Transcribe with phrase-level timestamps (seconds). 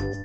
[0.00, 0.16] Hello,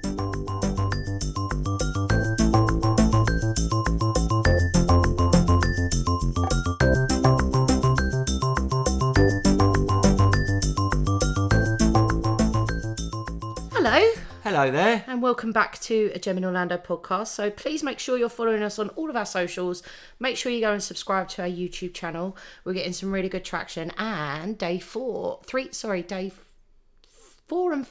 [14.44, 15.03] Hello there.
[15.08, 17.27] and welcome back to a Gem in Orlando podcast.
[17.27, 19.83] So please make sure you're following us on all of our socials.
[20.21, 22.37] Make sure you go and subscribe to our YouTube channel.
[22.63, 23.91] We're getting some really good traction.
[23.97, 26.31] And day four, three, sorry, day
[27.49, 27.85] four and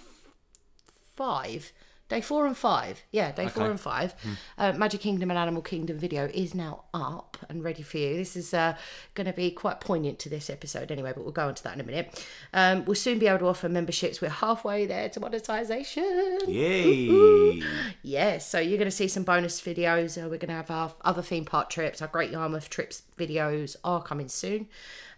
[1.16, 1.72] five.
[2.10, 4.14] Day four and five, yeah, day four and five.
[4.58, 8.14] Uh, Magic Kingdom and Animal Kingdom video is now up and ready for you.
[8.14, 8.76] This is uh,
[9.14, 11.72] going to be quite poignant to this episode anyway, but we'll go on to that
[11.72, 12.22] in a minute.
[12.52, 14.20] Um, we'll soon be able to offer memberships.
[14.20, 16.40] We're halfway there to monetization.
[16.46, 17.62] Yay.
[18.02, 20.22] Yes, so you're going to see some bonus videos.
[20.22, 23.76] Uh, we're going to have our other theme park trips, our Great Yarmouth trips videos
[23.82, 24.68] are coming soon.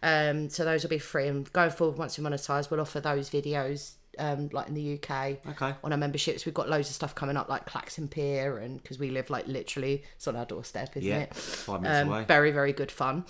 [0.05, 1.27] Um, so those will be free.
[1.27, 5.39] And going forward, once we monetize, we'll offer those videos um, like in the UK
[5.49, 5.75] Okay.
[5.85, 6.45] on our memberships.
[6.47, 9.47] We've got loads of stuff coming up like Clacton Pier, and because we live like
[9.47, 11.19] literally, it's on our doorstep, isn't Yeah.
[11.21, 11.35] it?
[11.35, 12.25] Five minutes Um, away.
[12.25, 13.25] very, very good fun.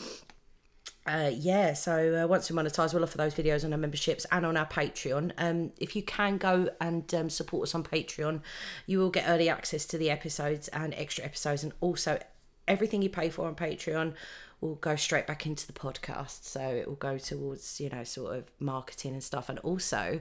[1.06, 4.44] Uh, yeah, so uh, once we monetize, we'll offer those videos on our memberships and
[4.44, 5.30] on our Patreon.
[5.38, 8.40] Um, if you can go and um, support us on Patreon,
[8.86, 12.18] you will get early access to the episodes and extra episodes, and also
[12.66, 14.14] everything you pay for on Patreon
[14.60, 16.42] will go straight back into the podcast.
[16.42, 20.20] So it will go towards you know sort of marketing and stuff, and also.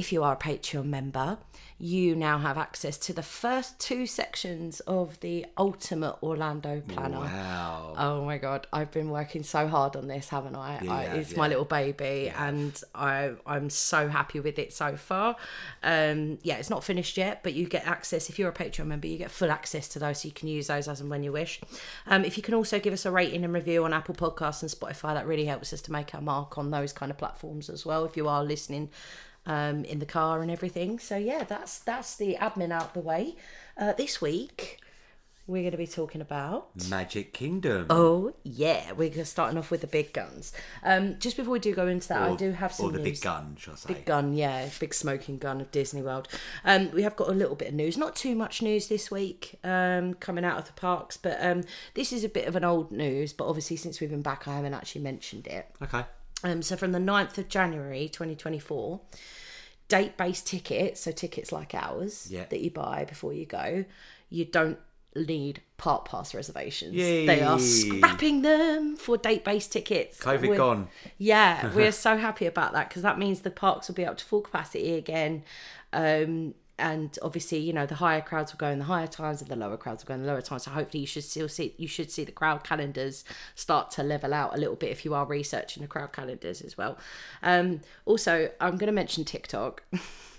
[0.00, 1.36] If you are a Patreon member,
[1.78, 7.20] you now have access to the first two sections of the Ultimate Orlando Planner.
[7.20, 7.94] Wow.
[7.98, 10.78] Oh my god, I've been working so hard on this, haven't I?
[10.78, 15.36] I Yeah, it's my little baby, and I I'm so happy with it so far.
[15.82, 19.06] Um, yeah, it's not finished yet, but you get access if you're a Patreon member.
[19.06, 21.32] You get full access to those, so you can use those as and when you
[21.32, 21.60] wish.
[22.06, 24.70] Um, if you can also give us a rating and review on Apple Podcasts and
[24.70, 27.84] Spotify, that really helps us to make our mark on those kind of platforms as
[27.84, 28.06] well.
[28.06, 28.88] If you are listening
[29.46, 33.36] um, in the car and everything, so yeah, that's that's the admin out the way.
[33.76, 34.78] Uh, this week
[35.46, 36.68] we're going to be talking about.
[36.88, 37.86] Magic Kingdom.
[37.90, 40.52] Oh yeah, we're starting off with the big guns.
[40.84, 43.18] Um, just before we do go into that, I do have some Or the news.
[43.18, 43.94] big gun, shall I say.
[43.94, 46.28] Big gun, yeah, big smoking gun of Disney World.
[46.64, 49.58] Um, we have got a little bit of news, not too much news this week
[49.64, 51.62] um, coming out of the parks, but um,
[51.94, 53.32] this is a bit of an old news.
[53.32, 55.66] But obviously, since we've been back, I haven't actually mentioned it.
[55.82, 56.04] Okay.
[56.42, 59.00] Um, so from the 9th of January 2024,
[59.88, 62.44] date-based tickets, so tickets like ours Yeah.
[62.50, 63.84] that you buy before you go,
[64.28, 64.78] you don't
[65.16, 66.94] need park pass reservations.
[66.94, 67.26] Yay.
[67.26, 70.20] They are scrapping them for date-based tickets.
[70.20, 70.88] COVID We're- gone.
[71.18, 74.24] Yeah, we're so happy about that because that means the parks will be up to
[74.24, 75.42] full capacity again.
[75.92, 79.50] Um, and obviously, you know, the higher crowds will go in the higher times, and
[79.50, 80.64] the lower crowds will go in the lower times.
[80.64, 83.24] So hopefully, you should still see you should see the crowd calendars
[83.54, 86.76] start to level out a little bit if you are researching the crowd calendars as
[86.76, 86.98] well.
[87.42, 89.82] Um, also, I'm going to mention TikTok.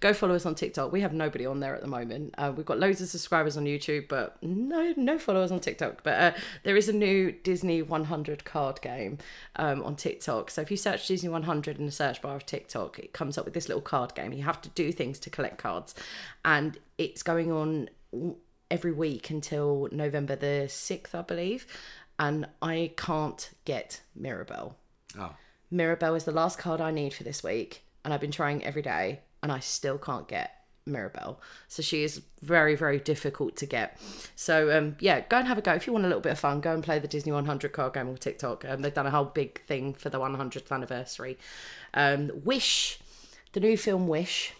[0.00, 0.92] Go follow us on TikTok.
[0.92, 2.34] We have nobody on there at the moment.
[2.38, 6.02] Uh, we've got loads of subscribers on YouTube, but no no followers on TikTok.
[6.02, 6.32] But uh,
[6.62, 9.18] there is a new Disney 100 card game
[9.56, 10.50] um, on TikTok.
[10.50, 13.44] So if you search Disney 100 in the search bar of TikTok, it comes up
[13.44, 14.32] with this little card game.
[14.32, 15.94] You have to do things to collect cards,
[16.44, 17.88] and it's going on
[18.70, 21.66] every week until November the 6th, I believe.
[22.18, 24.76] And I can't get Mirabel.
[25.18, 25.34] Oh.
[25.70, 28.82] Mirabel is the last card I need for this week, and I've been trying every
[28.82, 30.52] day, and I still can't get
[30.86, 31.40] Mirabel.
[31.68, 33.98] So she is very, very difficult to get.
[34.34, 36.38] So um, yeah, go and have a go if you want a little bit of
[36.38, 36.60] fun.
[36.60, 38.64] Go and play the Disney 100 card game on TikTok.
[38.66, 41.38] Um, they've done a whole big thing for the 100th anniversary.
[41.94, 42.98] Um, Wish,
[43.52, 44.52] the new film Wish.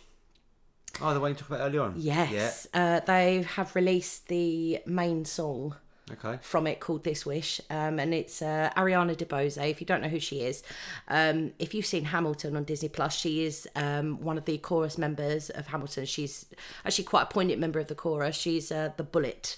[1.01, 1.95] Oh, the one you talked about earlier on?
[1.97, 5.86] Yes, uh, they have released the main song Yeah.
[6.13, 6.39] Okay.
[6.41, 9.69] from it called This Wish, um, and it's uh, Ariana DeBose.
[9.69, 10.63] If you don't know who she is,
[11.09, 14.99] um, if you've seen Hamilton on Disney Plus, she is um, one of the chorus
[14.99, 16.05] members of Hamilton.
[16.05, 16.47] She's
[16.85, 18.37] actually quite a poignant member of the chorus.
[18.37, 19.57] She's uh, the Bullet.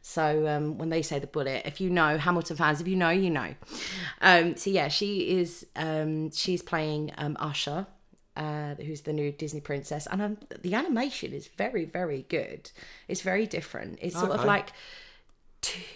[0.00, 3.10] So um, when they say the bullet, if you know Hamilton fans, if you know,
[3.10, 3.54] you know.
[4.22, 5.66] Um, so yeah, she is.
[5.76, 7.86] Um, she's playing um, Asha,
[8.36, 12.70] uh, who's the new Disney princess, and um, the animation is very, very good.
[13.08, 13.98] It's very different.
[14.00, 14.72] It's sort of like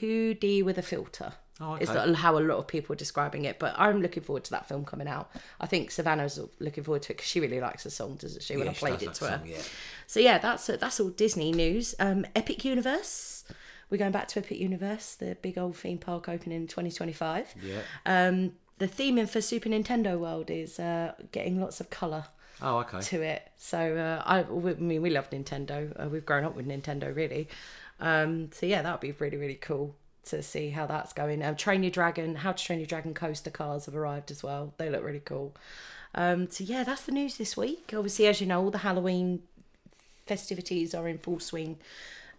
[0.01, 1.33] 2D with a filter.
[1.61, 4.51] Oh, Is how a lot of people are describing it, but I'm looking forward to
[4.51, 5.31] that film coming out.
[5.61, 8.57] I think Savannah's looking forward to it because she really likes the song, doesn't she?
[8.57, 9.39] When I she played it to her.
[9.39, 9.63] song, yeah.
[10.09, 11.95] So yeah, that's that's all Disney news.
[12.01, 13.45] Um, Epic Universe.
[13.91, 17.55] We're going back to Epic Universe, the big old theme park opening in 2025.
[17.63, 17.83] Yeah.
[18.07, 22.25] Um, the theming for Super Nintendo World is uh, getting lots of colour
[22.61, 23.01] Oh, okay.
[23.03, 23.51] to it.
[23.59, 25.93] So uh, I, I mean, we love Nintendo.
[26.03, 27.49] Uh, we've grown up with Nintendo, really.
[28.03, 29.95] Um, so yeah, that would be really, really cool
[30.25, 31.43] to see how that's going.
[31.57, 34.75] Train Your Dragon, How to Train Your Dragon coaster cars have arrived as well.
[34.77, 35.55] They look really cool.
[36.15, 37.93] Um, so yeah, that's the news this week.
[37.97, 39.43] Obviously, as you know, all the Halloween
[40.27, 41.79] festivities are in full swing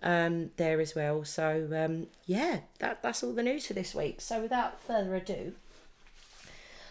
[0.04, 1.24] um, there as well.
[1.24, 4.22] So um, yeah, that that's all the news for this week.
[4.22, 5.54] So without further ado,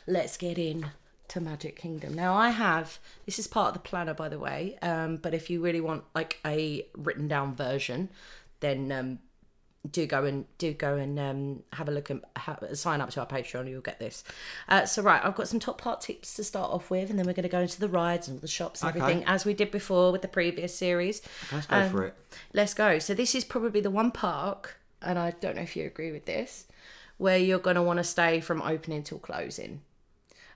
[0.06, 0.86] let's get in
[1.28, 2.14] to Magic Kingdom.
[2.14, 5.48] Now I have this is part of the planner by the way, um, but if
[5.48, 8.08] you really want like a written down version,
[8.62, 9.18] then um,
[9.90, 13.20] do go and do go and um, have a look and ha- sign up to
[13.20, 13.68] our Patreon.
[13.68, 14.24] You'll get this.
[14.68, 17.26] Uh, so right, I've got some top part tips to start off with, and then
[17.26, 19.00] we're going to go into the rides and all the shops and Okay.
[19.00, 21.20] everything as we did before with the previous series.
[21.52, 22.14] Let's go Um, for it.
[22.54, 22.98] Let's go.
[22.98, 26.26] So this is probably the one park, and I don't know if you agree with
[26.26, 26.66] this,
[27.18, 29.82] where you're going to want to stay from opening till closing.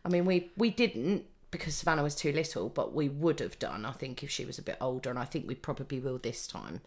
[0.04, 3.84] I mean, we we didn't because Savannah was too little, but we would have done.
[3.84, 6.46] I think if she was a bit older, and I think we probably will this
[6.46, 6.80] time.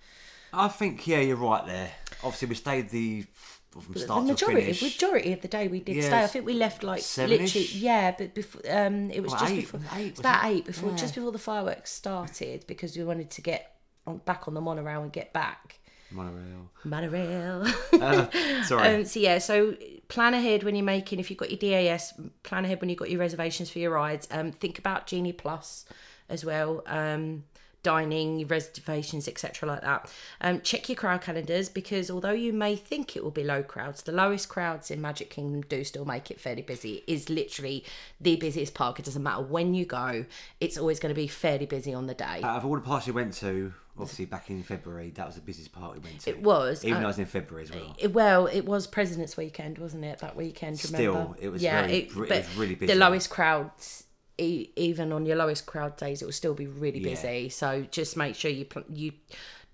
[0.54, 1.92] I think yeah, you're right there.
[2.24, 3.26] Obviously, we stayed the
[3.72, 4.82] from start the to majority, finish.
[4.82, 6.24] majority of the day we did Yeah, stay.
[6.24, 7.56] I think we left like seven-ish?
[7.56, 10.48] literally, yeah, but before um, it was Well, just eight, before eight, was about it?
[10.56, 10.96] eight before Yeah.
[10.98, 13.76] just before the fireworks started because we wanted to get
[14.08, 15.80] on, back on the monorail and get back.
[16.12, 16.72] Monorail.
[16.84, 17.68] Monorail.
[17.94, 18.28] Uh,
[18.64, 18.96] sorry.
[18.96, 19.76] Um, so yeah, so
[20.08, 21.20] plan ahead when you're making.
[21.20, 24.28] If you've got your DAS, plan ahead when you've got your reservations for your rides.
[24.32, 25.86] Um, think about Genie Plus
[26.28, 26.82] as well.
[26.88, 27.44] Um,
[27.84, 30.12] dining reservations etc like that
[30.42, 34.02] um check your crowd calendars because although you may think it will be low crowds
[34.04, 37.84] the lowest crowds in magic kingdom do still make it fairly busy it is literally
[38.20, 40.26] the busiest park it doesn't matter when you go
[40.60, 43.06] it's always going to be fairly busy on the day Out of all the parks
[43.06, 46.30] we went to, obviously back in February, that was the busiest park we went to.
[46.30, 47.96] it was even uh, though it was in February as well.
[47.98, 50.20] It- well, it was President's Weekend, wasn't it?
[50.20, 51.36] That weekend, Still, remember?
[51.40, 52.94] it was yeah, very- it, it was really busy.
[52.94, 54.04] The lowest crowds,
[54.40, 57.10] e- even on your lowest crowd days, it will still be really Yeah.
[57.10, 57.50] busy.
[57.50, 59.14] So just make sure you pl- you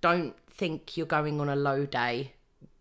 [0.01, 2.33] don't think you're going on a low day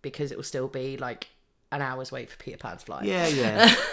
[0.03, 1.29] because it will still be like
[1.73, 3.05] an hour's wait for Peter Pan's flight.
[3.05, 3.75] Yeah, yeah.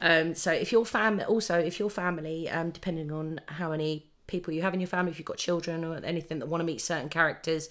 [0.00, 4.52] Um, so if your family, also if your family, um, depending on how many people
[4.52, 6.80] you have in your family, if you've got children or anything that want to meet
[6.80, 7.68] certain characters,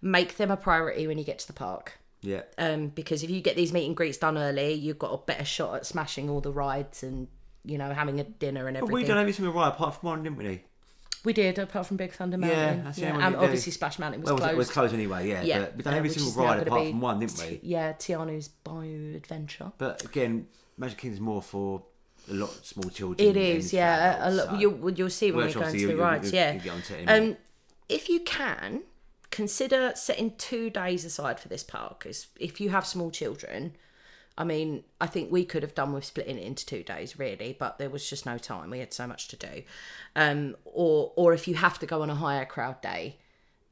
[0.00, 2.42] make them a priority when you get to the park yeah.
[2.56, 5.44] um, because if you get these meet and greets done early, you've got a better
[5.44, 7.28] shot at smashing all the rides and
[7.66, 8.94] you know having a dinner and But everything.
[8.94, 10.62] we done every single ride apart from one, didn't we?
[11.24, 12.84] We did, apart from Big Thunder Yeah, Mountain.
[12.84, 13.44] that's the yeah, one and we did.
[13.46, 14.52] obviously Splash Mountain was Well, closed.
[14.52, 15.42] it was closed anyway, yeah.
[15.42, 17.00] Yeah, But we done uh, every which single is now ride gonna apart be from
[17.00, 17.60] one, didn't we?
[17.64, 19.72] Yeah, Tiana's Bayou Adventure.
[19.76, 20.46] But again,
[20.78, 21.82] Magic Kingdom's more for
[22.30, 23.28] a lot of small children.
[23.28, 24.18] It is, yeah.
[24.24, 24.50] A adults, lot.
[24.54, 26.32] so- You'll you'll see when we Which go into obviously the rides.
[26.32, 26.52] yeah.
[26.52, 27.36] you get it um,
[27.88, 28.82] if you can
[29.30, 33.74] consider setting two days aside for this park, because if you have small children,
[34.38, 37.56] I mean, I think we could have done with splitting it into two days, really,
[37.58, 38.70] but there was just no time.
[38.70, 39.62] We had so much to do.
[40.14, 43.16] Um, or or if you have to go on a higher crowd day,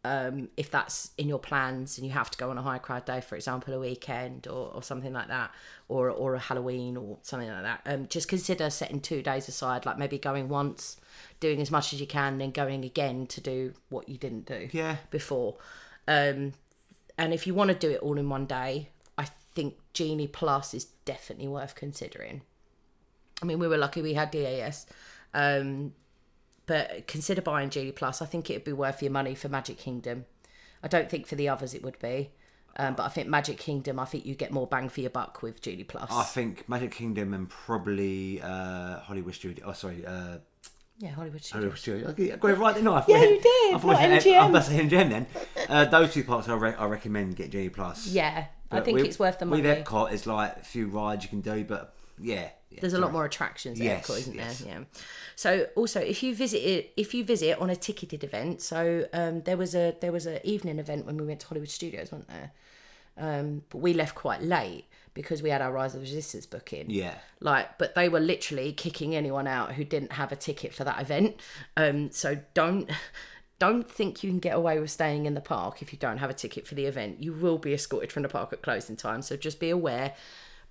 [0.06, 3.04] um, if that's in your plans and you have to go on a high crowd
[3.04, 5.50] day, for example, a weekend or, or something like that,
[5.88, 9.84] or or a Halloween or something like that, um, just consider setting two days aside,
[9.84, 10.98] like maybe going once,
[11.40, 14.68] doing as much as you can, then going again to do what you didn't do
[14.72, 14.96] Yeah.
[15.10, 15.56] before.
[16.08, 16.52] Um,
[17.16, 18.88] and if you want to do it all in one day,
[19.94, 22.42] Genie Plus is definitely worth considering.
[23.42, 24.86] I mean, we were lucky we had DAS,
[25.32, 25.94] um,
[26.66, 28.20] but consider buying Genie Plus.
[28.20, 30.26] I think it'd be worth your money for Magic Kingdom.
[30.82, 32.30] I don't think for the others it would be,
[32.76, 33.98] um, but I think Magic Kingdom.
[33.98, 36.10] I think you get more bang for your buck with Genie Plus.
[36.10, 39.64] I think Magic Kingdom and probably uh, Hollywood Studio.
[39.68, 40.38] Oh, sorry, uh,
[40.98, 41.52] yeah, Hollywood Studios.
[41.52, 42.08] Hollywood Studio.
[42.08, 43.04] Okay, I got it right, didn't I?
[43.08, 44.40] Yeah, you did, I thought not it MGM.
[44.42, 45.26] I'm about to say MGM then.
[45.68, 48.06] Uh, those two parks I, re- I recommend get Genie Plus.
[48.06, 49.62] Yeah, I But think with- it's worth the money.
[49.62, 52.48] With Epcot, it's like a few rides you can do, but yeah.
[52.70, 53.12] yeah There's a lot sorry.
[53.12, 54.58] more attractions at Yes, Epcot, isn't yes.
[54.60, 54.68] there?
[54.78, 54.84] Yeah.
[55.36, 59.42] So also, if you visit it, if you visit on a ticketed event, so um,
[59.42, 62.28] there was a there was an evening event when we went to Hollywood Studios, wasn't
[62.28, 62.52] there?
[63.16, 66.90] Um, but we left quite late because we had our Rise of Resistance booking.
[66.90, 67.14] Yeah.
[67.40, 71.00] Like, but they were literally kicking anyone out who didn't have a ticket for that
[71.00, 71.36] event.
[71.76, 72.90] Um, so don't
[73.58, 76.30] don't think you can get away with staying in the park if you don't have
[76.30, 77.22] a ticket for the event.
[77.22, 79.22] You will be escorted from the park at closing time.
[79.22, 80.14] So just be aware.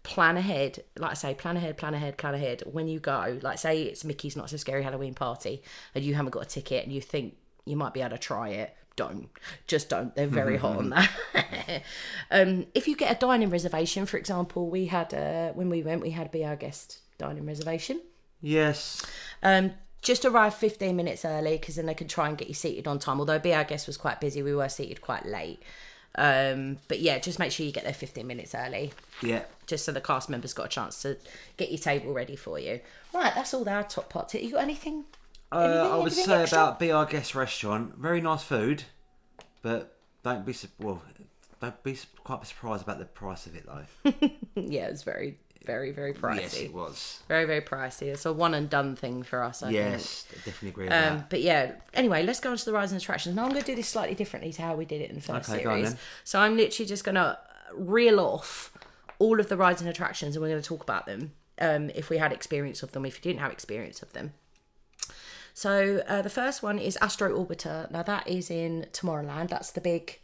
[0.03, 2.62] Plan ahead, like I say, plan ahead, plan ahead, plan ahead.
[2.65, 5.63] When you go, like say it's Mickey's Not So Scary Halloween Party,
[5.95, 8.50] and you haven't got a ticket, and you think you might be able to try
[8.50, 9.29] it, don't.
[9.67, 10.15] Just don't.
[10.15, 11.09] They're very hot on that.
[12.31, 16.01] um, if you get a dining reservation, for example, we had uh, when we went,
[16.01, 18.01] we had Be Our Guest dining reservation.
[18.41, 19.05] Yes.
[19.41, 19.71] Um,
[20.01, 23.00] just arrive 15 minutes early because then they can try and get you seated on
[23.00, 23.19] time.
[23.19, 25.62] Although Be Our Guest was quite busy, we were seated quite late.
[26.15, 29.43] Um, but yeah, just make sure you get there 15 minutes early, Yeah.
[29.65, 31.17] just so the cast members got a chance to
[31.57, 32.81] get your table ready for you.
[33.13, 34.31] Right, that's all our top part.
[34.35, 35.05] You got anything?
[35.53, 36.57] Uh, I would say extra?
[36.60, 37.95] about Be Our Guest restaurant.
[37.98, 38.83] Very nice food,
[39.62, 41.01] but don't be well.
[41.62, 44.12] Don't be quite surprised about the price of it though.
[44.55, 45.38] Yeah, it's very.
[45.65, 46.41] very very pricey.
[46.41, 47.22] Yes, it was.
[47.29, 48.03] Very very pricey.
[48.03, 49.63] It's a one and done thing for us.
[49.63, 49.75] I think.
[49.75, 51.29] Yes, I definitely agree with Um, that.
[51.29, 53.36] but yeah, anyway, let's go on to the rise and attractions.
[53.36, 55.22] Now I'm going to do this slightly differently to how we did it in the
[55.22, 55.95] first Okay, series.
[56.25, 57.38] So I'm literally just going to
[57.74, 58.74] reel off
[59.19, 62.10] all of the rides and attractions, and we're going to talk about them um, if
[62.10, 64.33] we had experience of them, if you didn't have experience of them.
[65.53, 67.89] So uh, the first one is Astro Orbiter.
[67.91, 69.50] Now that is in Tomorrowland.
[69.50, 70.19] That's the big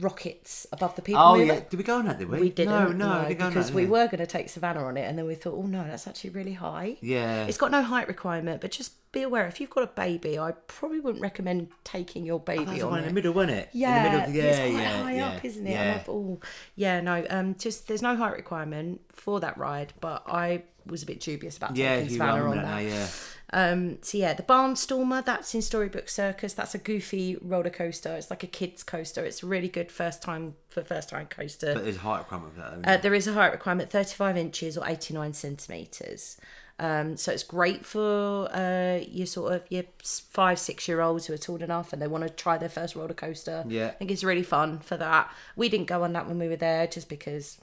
[0.00, 1.22] rockets above the people.
[1.22, 1.44] Oh mover.
[1.44, 2.18] yeah, did we go on that?
[2.18, 2.40] Did we?
[2.40, 2.72] We didn't.
[2.72, 4.96] No, no, we didn't go on because that, we were going to take Savannah on
[4.96, 6.96] it, and then we thought, oh no, that's actually really high.
[7.00, 7.46] Yeah.
[7.46, 10.52] It's got no height requirement, but just be aware if you've got a baby, I
[10.66, 13.70] probably wouldn't recommend taking your baby That's the on one in the middle, wasn't it?
[13.72, 15.70] Yeah, in the middle of the, yeah, it's quite yeah, high yeah, up, isn't it?
[15.70, 16.02] Yeah.
[16.08, 16.40] Oh,
[16.74, 21.06] yeah, no, um, just there's no height requirement for that ride, but I was a
[21.06, 22.70] bit dubious about yeah, taking Savannah on that that.
[22.70, 23.06] now, yeah.
[23.54, 26.54] Um, so yeah, the Barnstormer, that's in Storybook Circus.
[26.54, 28.12] That's a goofy roller coaster.
[28.16, 29.24] It's like a kids coaster.
[29.24, 31.72] It's a really good first time for first time coaster.
[31.72, 32.98] But there's a height requirement for that.
[32.98, 36.36] Uh, there is a height requirement, 35 inches or 89 centimetres.
[36.80, 41.32] Um, so it's great for uh, your sort of your five, six year olds who
[41.32, 43.64] are tall enough and they want to try their first roller coaster.
[43.68, 43.86] Yeah.
[43.86, 45.30] I think it's really fun for that.
[45.54, 47.58] We didn't go on that when we were there just because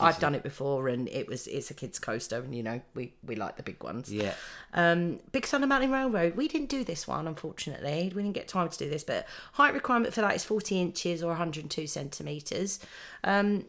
[0.00, 3.14] I've done it before and it was it's a kids coaster and you know we
[3.24, 4.12] we like the big ones.
[4.12, 4.34] yeah.
[4.74, 6.36] Um, Big Thunder Mountain Railroad.
[6.36, 8.12] We didn't do this one, unfortunately.
[8.14, 11.22] We didn't get time to do this, but height requirement for that is 40 inches
[11.22, 12.80] or 102 centimetres.
[13.24, 13.66] Um,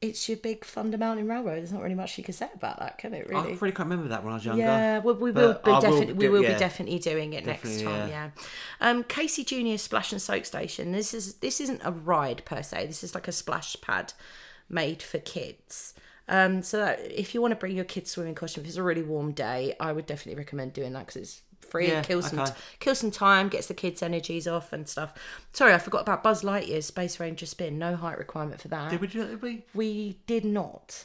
[0.00, 1.56] it's your Big Thunder Mountain Railroad.
[1.56, 3.26] There's not really much you can say about that, can it?
[3.26, 3.72] Really, I Really?
[3.72, 4.60] can't remember that when I was younger.
[4.62, 6.52] Yeah, well, we will be definitely we will yeah.
[6.52, 8.08] be definitely doing it next Definitely, time.
[8.10, 8.30] Yeah.
[8.82, 10.92] Um, Casey Junior Splash and Soak Station.
[10.92, 12.86] This is this isn't a ride per se.
[12.86, 14.12] This is like a splash pad
[14.68, 15.94] made for kids.
[16.28, 18.82] Um, so that if you want to bring your kids swimming costume, if it's a
[18.82, 22.38] really warm day, I would definitely recommend doing that because it's free, Yeah, kills some
[22.40, 22.52] okay.
[22.80, 25.12] kills some time, gets the kids' energies off and stuff.
[25.52, 27.78] Sorry, I forgot about Buzz Lightyear Space Ranger spin.
[27.78, 28.90] No height requirement for that.
[28.90, 29.28] Did we do that?
[29.30, 29.64] Did we?
[29.74, 31.04] we did not.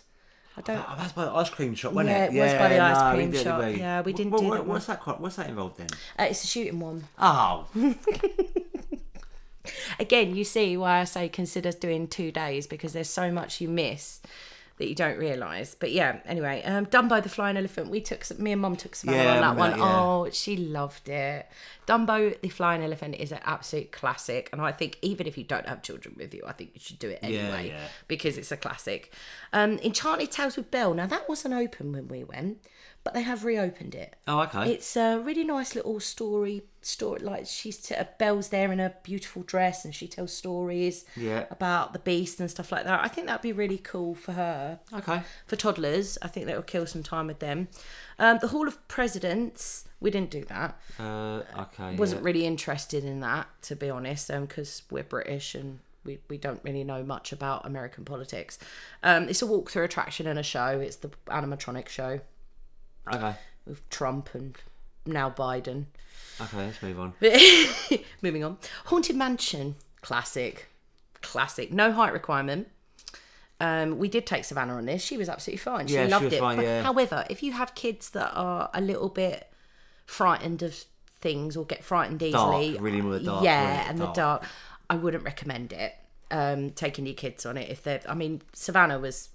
[0.58, 0.78] I don't.
[0.78, 2.36] Oh, that's by the ice cream shop, wasn't Yeah, it?
[2.36, 3.78] it was by the ice no, cream shop.
[3.78, 4.70] Yeah, we didn't What- do what- that one.
[4.70, 5.20] What's that?
[5.20, 5.88] What's that involved in?
[6.18, 7.04] Uh, it's a shooting one.
[7.18, 7.66] Oh,
[10.00, 13.68] again, you see why I say consider doing two days because there's so much you
[13.70, 14.22] miss
[14.80, 15.76] that you don't realise.
[15.76, 17.90] But yeah, anyway, um, by the Flying Elephant.
[17.90, 19.78] We took some- me and Mum took Savannah Yeah, on that one.
[19.78, 19.86] yeah.
[19.86, 21.48] Oh, she loved it.
[21.86, 25.68] Dumbo the Flying Elephant is an absolute classic, and I think even if you don't
[25.68, 27.88] have children with you, I think you should do it anyway yeah.
[28.08, 29.12] because it's a classic.
[29.52, 30.94] Um, Enchanted Tales with Belle.
[30.94, 32.60] Now that wasn't open when we went,
[33.04, 34.16] but they have reopened it.
[34.28, 34.72] oh, okay.
[34.74, 36.64] It's a really nice little story.
[36.82, 41.46] Story like she's t- Belle's there in a beautiful dress, and she tells stories Yeah.
[41.52, 43.04] about the beast and stuff like that.
[43.04, 44.80] I think that'd be really cool for her.
[44.94, 45.22] okay.
[45.46, 47.68] For toddlers, I think that will kill some time with them.
[48.18, 50.80] Um, the Hall of Presidents, we didn't do that.
[51.00, 51.96] Uh, okay.
[51.96, 52.26] Wasn't yeah.
[52.26, 56.84] really interested in that, to be honest, because we're British and we, we don't really
[56.86, 58.58] know much about American politics.
[59.04, 60.80] Um, it's a walk-through attraction and a show.
[60.80, 62.22] It's the animatronic show
[63.16, 63.36] Okay.
[63.66, 64.56] with Trump and
[65.06, 65.86] now Biden.
[66.42, 67.14] Okay, let's move on.
[68.22, 68.58] Moving on.
[68.86, 69.76] Haunted Mansion.
[70.02, 70.68] Classic.
[71.22, 71.72] Classic.
[71.74, 72.68] No height requirement.
[73.60, 75.04] Um, we did take Savannah on this.
[75.04, 75.88] She was absolutely fine.
[75.88, 76.40] She Yeah, she loved was it.
[76.40, 76.84] fine, But yeah.
[76.84, 79.52] However, if you have kids that are a little bit
[80.06, 80.86] frightened of
[81.20, 84.14] things or get frightened Dark, easily, really more dark, yeah, really and dark.
[84.16, 84.46] the dark,
[84.90, 85.94] I wouldn't recommend it.
[86.32, 88.02] Um, taking your kids on it if they're.
[88.08, 89.30] I mean, Savannah was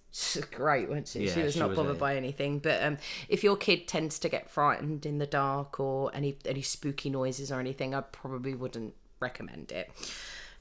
[0.51, 1.29] great, wasn't she?
[1.29, 2.59] she was she not was bothered a- by anything.
[2.61, 6.63] But um, if your kid tends to get frightened in the dark or any any
[6.63, 9.91] spooky noises or anything, I probably wouldn't recommend it.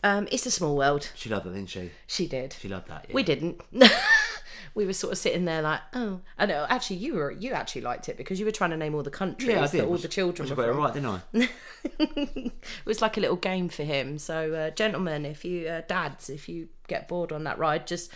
[0.05, 1.09] Um, it's a small world.
[1.15, 1.91] She loved that, didn't she?
[2.07, 2.53] She did.
[2.59, 3.05] She loved that.
[3.07, 3.13] Yeah.
[3.15, 3.61] We didn't.
[4.75, 6.65] we were sort of sitting there like, oh, I know.
[6.67, 9.09] Actually, you were you actually liked it because you were trying to name all the
[9.11, 10.77] countries Yeah, that all Which- the children which were it from.
[10.77, 11.49] right, didn't I?
[11.99, 12.51] It
[12.85, 14.17] was like a little game for him.
[14.17, 18.11] So, uh, gentlemen, if you uh, dads, if you get bored on that ride, just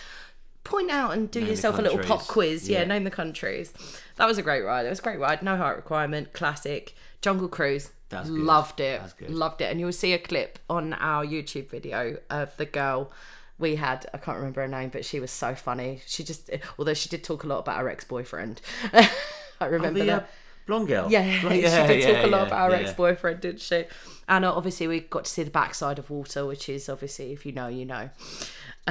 [0.68, 2.70] point out and do Name yourself a little pop quiz.
[2.70, 2.80] Yeah.
[2.80, 2.86] Yeah.
[2.86, 3.74] name the countries.
[4.18, 4.86] That was a great ride.
[4.86, 5.42] It was a great ride.
[5.44, 6.34] No height requirement.
[6.34, 6.94] Classic.
[7.22, 7.92] Jungle Cruise.
[8.10, 8.40] That's good.
[8.40, 9.00] Loved it.
[9.02, 9.30] That's good.
[9.32, 9.66] Loved it.
[9.72, 13.12] And you'll see a clip on our YouTube video of the girl
[13.60, 14.06] we had.
[14.14, 16.02] I can't remember her name, but she was so funny.
[16.06, 18.62] She just, although she did talk a lot about her ex boyfriend.
[18.94, 20.24] I remember the that.
[20.24, 20.26] uh,
[20.68, 21.12] blonde girl.
[21.12, 22.84] Yeah, Blonde- she did talk yeah, a lot yeah, about her yeah.
[22.84, 23.86] ex boyfriend, didn't she?
[24.30, 27.52] And obviously, we got to see the backside of water, which is obviously, if you
[27.52, 28.10] know, you know.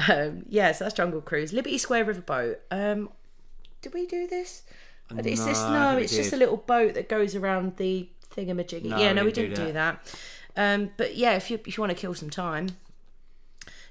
[0.08, 1.52] Um, yeah, so that's Jungle Cruise.
[1.52, 2.56] Liberty Square Riverboat.
[2.70, 3.08] Um,
[3.82, 4.62] did we do this?
[5.10, 8.84] It's this No, no, we it's just a little boat that goes around the thingamajiggy.
[8.86, 10.00] No, yeah, no, we didn't do do that.
[10.56, 12.70] Um, but yeah, if you if you want to kill some time,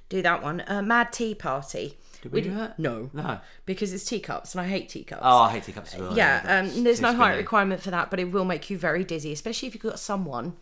[0.09, 0.63] do that one.
[0.67, 1.97] Uh, Mad Tea Party.
[2.21, 2.79] Did we do did- that?
[2.79, 3.39] No, No.
[3.65, 5.21] because it's teacups, and I hate teacups.
[5.23, 6.15] Oh, I hate teacups as well.
[6.17, 9.03] Yeah, that's um, there's no height requirement for that, but it will make you very
[9.03, 10.53] dizzy, especially if you've got someone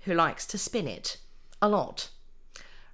[0.00, 1.18] who likes to spin it
[1.60, 2.08] a lot.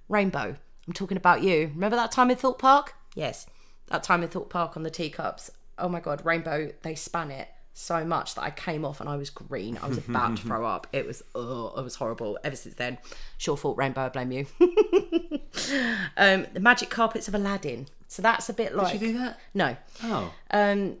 [0.09, 0.55] Rainbow,
[0.87, 1.71] I'm talking about you.
[1.75, 2.95] Remember that time in Thorpe Park?
[3.15, 3.45] Yes,
[3.87, 5.51] that time in Thorpe Park on the teacups.
[5.77, 9.15] oh my god, Rainbow, they span it so much that I came off and I
[9.17, 9.77] was green.
[9.83, 10.87] I was about to throw up.
[10.91, 12.39] It was, oh, it was horrible.
[12.43, 12.97] Ever since then,
[13.37, 14.45] sure fault Rainbow, I blame you.
[16.17, 17.87] um, the Magic Carpets of Aladdin.
[18.07, 18.93] So that's a bit like.
[18.93, 19.39] Did you do that?
[19.53, 19.75] No.
[20.03, 20.33] Oh.
[20.51, 20.97] Um,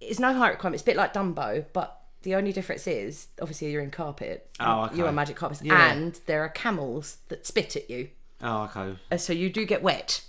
[0.00, 0.74] it's no height requirement.
[0.76, 4.48] It's a bit like Dumbo, but the only difference is obviously you're in carpet.
[4.60, 4.96] Oh, okay.
[4.96, 5.92] You're on magic carpets, Yeah.
[5.92, 8.08] and there are camels that spit at you,
[8.42, 8.98] Oh, okay.
[9.10, 10.22] Uh, so you do get wet.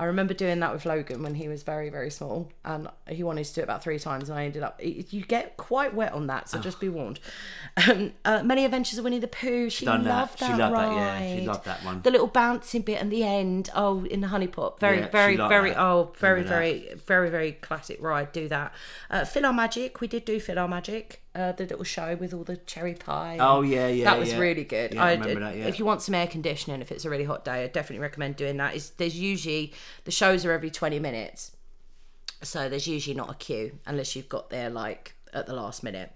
[0.00, 3.44] I remember doing that with Logan when he was very very small, and he wanted
[3.44, 4.80] to do it about three times, and I ended up.
[4.82, 7.20] You get quite wet on that, so just be warned.
[7.88, 9.70] Um, uh, Many Adventures of Winnie the Pooh.
[9.70, 10.10] She Done that.
[10.10, 10.58] loved She that.
[10.58, 10.88] loved ride.
[10.96, 11.36] that, yeah.
[11.36, 12.02] She loved that one.
[12.02, 13.70] The little bouncing bit at the end.
[13.74, 14.80] Oh, in the honey pot.
[14.80, 15.70] Very, Yeah, very, very.
[15.70, 15.80] that.
[15.80, 16.48] Oh, very, that.
[16.48, 18.32] very, very, very classic ride.
[18.32, 18.72] Do that.
[19.10, 20.00] Uh, our Magic.
[20.00, 21.16] We did do PhilharMagic.
[21.34, 23.36] Uh, the little show with all the cherry pie.
[23.40, 24.38] Oh, yeah, yeah, That was yeah.
[24.38, 24.94] really good.
[24.94, 25.66] Yeah, I I'd- remember that, yeah.
[25.66, 28.34] If you want some air conditioning, if it's a really hot day, I definitely recommend
[28.34, 28.74] doing that.
[28.74, 29.72] Is there's usually
[30.04, 31.56] the shows are every twenty minutes,
[32.42, 36.14] so there's usually not a queue unless you've got there like at the last minute.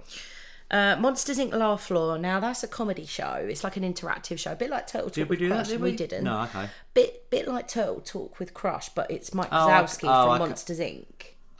[0.70, 1.52] Uh, Monsters Inc.
[1.52, 2.16] Laugh Floor.
[2.16, 3.34] Now that's a comedy show.
[3.46, 5.66] It's like an interactive show, a bit like Turtle Talk Did we with do that?
[5.66, 5.90] Did we?
[5.90, 5.96] we?
[5.96, 6.24] didn't.
[6.24, 6.68] No, okay.
[6.94, 10.04] Bit bit like Turtle Talk with Crush, but it's Mike Oh, Wazowski.
[10.04, 10.38] Oh, from okay.
[10.48, 11.06] Monsters Inc.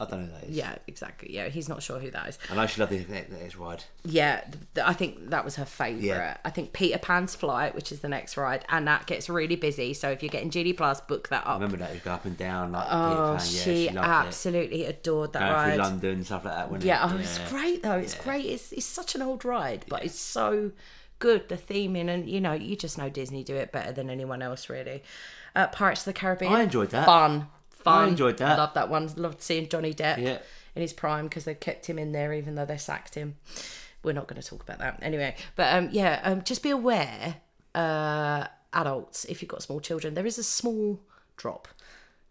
[0.01, 0.57] I don't know who that is.
[0.57, 1.33] Yeah, exactly.
[1.33, 2.39] Yeah, he's not sure who that is.
[2.51, 3.85] I know she loved the X ride.
[4.05, 6.03] Yeah, th- th- I think that was her favourite.
[6.03, 6.37] Yeah.
[6.45, 9.95] I think Peter Pan's Flight, which is the next ride, and that gets really busy.
[9.95, 11.61] So if you're getting Genie Plus, book that I up.
[11.61, 11.95] remember that.
[11.95, 13.33] You go up and down like Oh, Peter Pan.
[13.33, 15.33] Yeah, she, she, loved absolutely adored it.
[15.35, 15.75] that Going ride.
[15.75, 16.71] through London, stuff like that.
[16.71, 17.13] wasn't Yeah, it?
[17.15, 17.99] oh, it's great though.
[17.99, 18.47] It's great.
[18.47, 20.73] It's it's such an old ride, but it's so
[21.21, 21.49] good.
[21.49, 24.69] The theming and you know, you just know Disney do it better than anyone else
[24.69, 25.03] really.
[25.55, 26.53] Uh, Pirates of the Caribbean.
[26.53, 27.05] I enjoyed that.
[27.05, 27.47] Fun,
[27.85, 28.05] fun.
[28.05, 28.59] I enjoyed that.
[28.59, 29.11] Loved that one.
[29.17, 30.19] Loved seeing Johnny Depp.
[30.19, 30.39] Yeah.
[30.75, 33.37] In his prime because they kept him in there even though they sacked him.
[34.03, 35.37] We're not going to talk about that anyway.
[35.55, 37.37] But um, yeah, um, just be aware,
[37.75, 40.99] uh, adults, if you've got small children, there is a small
[41.37, 41.69] drop.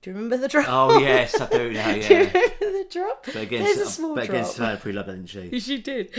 [0.02, 0.66] Do you remember the drop?
[0.68, 1.92] Oh yes, I do now.
[1.94, 2.18] Do you Yeah.
[2.18, 3.26] remember the drop?
[3.28, 4.54] But again, There's a small but again, drop.
[4.54, 5.60] Savannah pretty loved that, didn't she?
[5.60, 6.10] She did.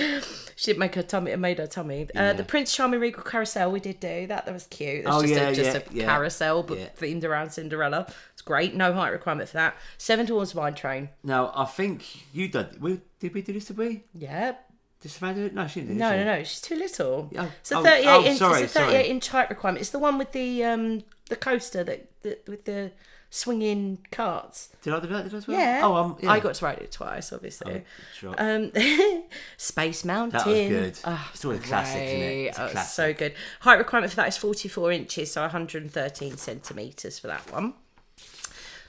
[0.54, 1.32] She did make her tummy.
[1.32, 2.08] It made her tummy.
[2.14, 3.72] Uh, the Prince Charming Regal Carousel.
[3.72, 4.46] We did do that.
[4.46, 5.00] That was cute.
[5.00, 6.04] It was Oh, just yeah, a, just yeah, a yeah.
[6.06, 6.88] carousel, but Yeah.
[6.96, 8.06] themed around Cinderella.
[8.32, 8.76] It's great.
[8.76, 9.76] No height requirement for that.
[9.98, 11.08] Seven Dwarfs Mine Train.
[11.24, 12.80] Now I think you did.
[12.80, 13.64] We did we do this?
[13.64, 14.04] Did we?
[14.14, 14.54] Yeah.
[15.00, 15.54] Did Savannah do it?
[15.54, 15.96] No, she didn't.
[15.98, 16.44] No, no, no.
[16.44, 17.28] She's too little.
[17.36, 18.38] Oh, it's a oh, 38 oh, inch.
[18.38, 19.08] sorry, it's a 38 sorry.
[19.08, 19.80] inch height requirement.
[19.80, 22.92] It's the one with the um the coaster that, that with the
[23.34, 24.68] swinging carts.
[24.82, 25.32] Did I do that?
[25.32, 25.58] As well?
[25.58, 25.80] Yeah.
[25.82, 26.30] Oh, um, yeah.
[26.30, 27.82] I got to ride it twice, obviously.
[28.14, 28.34] Sure.
[28.36, 28.70] Um,
[29.56, 30.38] Space Mountain.
[30.38, 30.98] That was good.
[31.06, 32.46] Oh, It's always a classic, isn't it?
[32.48, 32.92] It's Oh, classic.
[32.94, 33.34] so good.
[33.60, 37.72] Height requirement for that is 44 inches, so 113 centimeters for that one.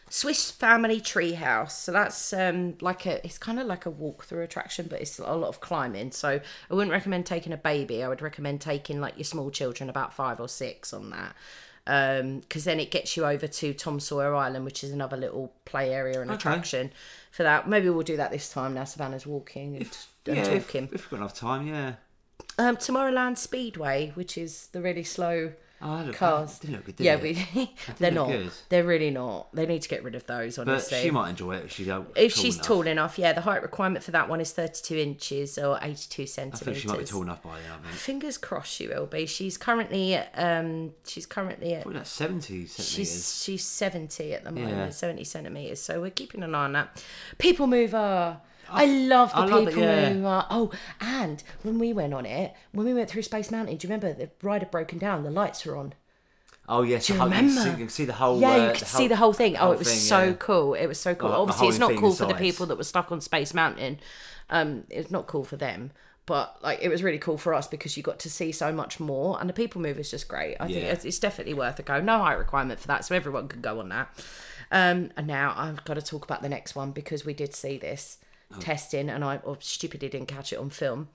[0.10, 1.71] Swiss Family Treehouse.
[1.71, 5.23] So that's um, like a, it's kind of like a walk-through attraction, but it's a
[5.36, 6.12] lot of climbing.
[6.12, 8.03] So I wouldn't recommend taking a baby.
[8.03, 11.34] I would recommend taking like your small children, about five or six, on that.
[11.86, 15.93] Because then it gets you over to Tom Sawyer Island, which is another little play
[15.93, 16.91] area and attraction
[17.32, 17.67] for that.
[17.67, 18.86] Maybe we'll do that this time now.
[18.86, 21.93] Savannah's walking and, and yeah, if, if we've got enough time, yeah.
[22.58, 25.54] Um, Tomorrowland Speedway, which is the really slow
[25.86, 26.60] Oh, look, cars.
[26.60, 27.22] Didn't look good, did yeah, it?
[27.22, 28.30] we, they're not.
[28.30, 28.52] good.
[28.69, 29.54] They're really not.
[29.54, 30.56] They need to get rid of those.
[30.56, 32.65] But Honestly, she might enjoy it if she's uh, if tall she's enough.
[32.67, 33.34] tall enough, yeah.
[33.34, 36.62] The height requirement for that one is thirty-two inches or eighty-two centimeters.
[36.62, 37.72] I think she might be tall enough by then.
[37.80, 37.96] I think.
[37.96, 39.26] Fingers crossed, she will be.
[39.26, 41.82] She's currently, at, um, she's currently at.
[41.84, 42.86] Probably like seventy centimeters.
[42.88, 44.89] She's she's seventy at the moment, Yeah.
[44.89, 45.82] seventy centimeters.
[45.82, 47.04] So we're keeping an eye on that.
[47.38, 48.39] People mover.
[48.69, 50.13] I love the I love people it, yeah.
[50.13, 50.45] mover.
[50.49, 50.71] Oh,
[51.02, 54.13] and when we went on it, when we went through Space Mountain, do you remember
[54.13, 55.23] the ride had broken down?
[55.23, 55.93] The lights were on.
[56.69, 57.54] Oh yes, you the whole- you, remember?
[57.56, 58.39] can see, you can see the whole.
[58.39, 59.58] Yeah, uh, you could see the whole thing.
[59.58, 60.34] Oh, it was thing, so yeah.
[60.39, 60.73] cool.
[60.76, 61.30] It was so cool.
[61.30, 63.99] Well, Obviously, it's not thing cool for the people that were stuck on Space Mountain.
[64.49, 65.91] Um, it's not cool for them.
[66.26, 68.97] But like, it was really cool for us because you got to see so much
[68.97, 70.56] more, and the people move is just great.
[70.58, 70.93] I think Yeah.
[70.93, 71.99] it's, it's definitely worth a go.
[71.99, 74.08] No height requirement for that, so everyone can go on that.
[74.71, 77.78] Um, and now I've got to talk about the next one because we did see
[77.78, 78.19] this
[78.55, 78.59] Oh.
[78.59, 81.09] testing, and I oh, stupidly didn't catch it on film.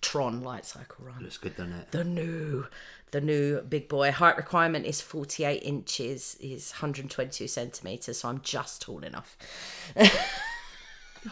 [0.00, 1.90] Tron Light Cycle Run Looks good, doesn't it?
[1.92, 2.66] the new
[3.12, 8.80] the new big boy height requirement is 48 inches is 122 centimeters so i'm just
[8.82, 9.36] tall enough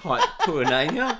[0.04, 1.18] Right, poor Nania.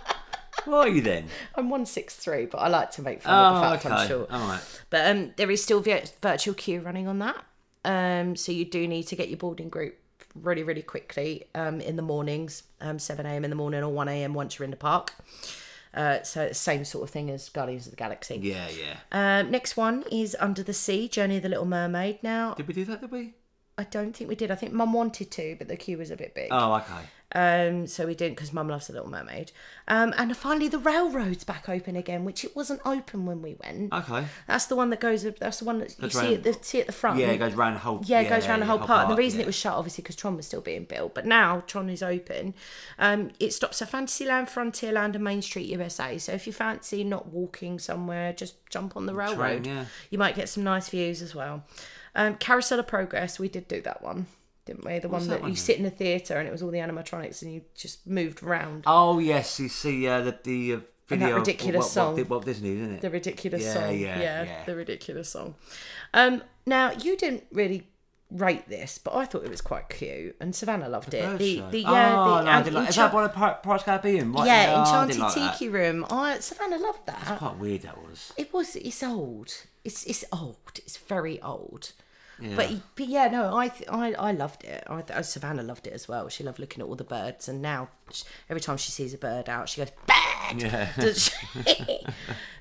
[0.66, 1.24] What are you then?
[1.56, 4.46] i'm 163 but i like to make fun of the Oh, fact i'm short All
[4.48, 4.60] right.
[4.90, 5.80] but um there is still
[6.22, 7.44] virtual queue running on that
[7.84, 9.96] um so you do need to get your boarding group
[10.34, 14.58] really really quickly um in the mornings um 7am in the morning or 1am once
[14.58, 15.14] you're in the park
[15.92, 18.38] uh, so same sort of thing as Guardians of the Galaxy.
[18.40, 19.40] Yeah, yeah.
[19.40, 22.22] Um, next one is Under the Sea, Journey of the Little Mermaid.
[22.22, 23.00] Now, Did we do that?
[23.00, 23.34] Did we?
[23.76, 24.50] I don't think we did.
[24.50, 26.48] I think Mum wanted to, but the queue was a bit big.
[26.50, 27.08] Oh, okay.
[27.32, 29.52] Um, so we didn't because Mum loves the Little Mermaid.
[29.86, 33.92] Um, and finally, the railroad's back open again, which it wasn't open when we went.
[33.92, 34.24] Okay.
[34.48, 35.24] That's the one that goes.
[35.38, 37.18] That's the one that you Goes see round- at the see at the front.
[37.18, 38.02] Yeah, it goes round the whole.
[38.04, 39.08] Yeah, it goes around the whole park.
[39.08, 41.14] And the reason it was shut, obviously, because Tron was still being built.
[41.14, 42.54] But now Tron is open.
[42.98, 46.18] Um, it stops at Fantasyland, Frontierland, and Main Street USA.
[46.18, 49.66] So if you fancy not walking somewhere, just jump on the railroad.
[49.66, 49.84] yeah.
[50.10, 51.64] You might get some nice views as well.
[52.14, 54.26] Um, Carousel of Progress, we did do that one,
[54.70, 54.98] didn't we?
[55.00, 56.78] The one that that, one you sit in a theatre and it was all the
[56.78, 58.84] animatronics and you just moved around.
[58.86, 60.76] Oh yes, you see uh, the the uh,
[61.10, 61.36] And that video.
[61.36, 62.24] of ridiculous song.
[62.28, 63.00] Walt Disney, isn't it?
[63.00, 63.98] The ridiculous Yeah, song.
[63.98, 64.64] yeah, yeah.
[64.64, 65.54] the ridiculous song.
[66.14, 67.88] Um, now you didn't really
[68.30, 71.24] rate this, but I thought it was quite cute, and Savannah loved it.
[71.24, 73.82] Bird The, the oh, yeah, no, I didn't like, is that one of Pir- Pirates
[73.84, 74.32] the Caribbean?
[74.32, 74.46] Right?
[74.46, 75.52] yeah, no, Enchanted like that.
[75.58, 76.06] Tiki Room.
[76.10, 77.18] I Savannah loved that.
[77.28, 78.32] It's Quite weird that was.
[78.36, 78.76] It was.
[78.76, 79.52] It's old.
[79.82, 80.74] It's it's old.
[80.76, 81.90] It's very old.
[82.40, 82.56] Yeah.
[82.56, 84.84] But, but yeah, no, I th- I I loved it.
[84.88, 86.28] I th- Savannah loved it as well.
[86.28, 89.18] She loved looking at all the birds, and now sh- every time she sees a
[89.18, 89.90] bird out, she goes.
[90.56, 90.90] Yeah.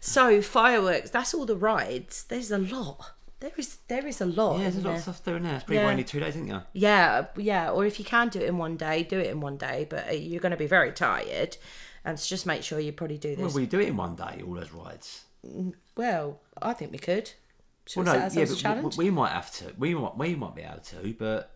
[0.02, 1.10] So fireworks.
[1.10, 2.24] That's all the rides.
[2.26, 3.12] There's a lot.
[3.40, 4.58] There is there is a lot.
[4.58, 4.96] yeah, there's a lot there?
[4.98, 5.56] of stuff doing there.
[5.56, 5.90] It's pretty Yeah.
[5.90, 6.62] only two days, isn't you?
[6.74, 7.72] Yeah, yeah.
[7.72, 9.88] Or if you can do it in one day, do it in one day.
[9.90, 11.58] But uh, you're going to be very tired,
[12.04, 13.40] and so just make sure you probably do this.
[13.46, 15.24] Well, we do it in one day, all those rides.
[15.96, 17.32] Well, I think we could.
[17.90, 18.98] Should Well, we no, yeah, a but challenge?
[18.98, 19.74] we, we might have to.
[19.80, 21.56] We might, we might be able to, but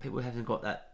[0.00, 0.92] people who haven't got that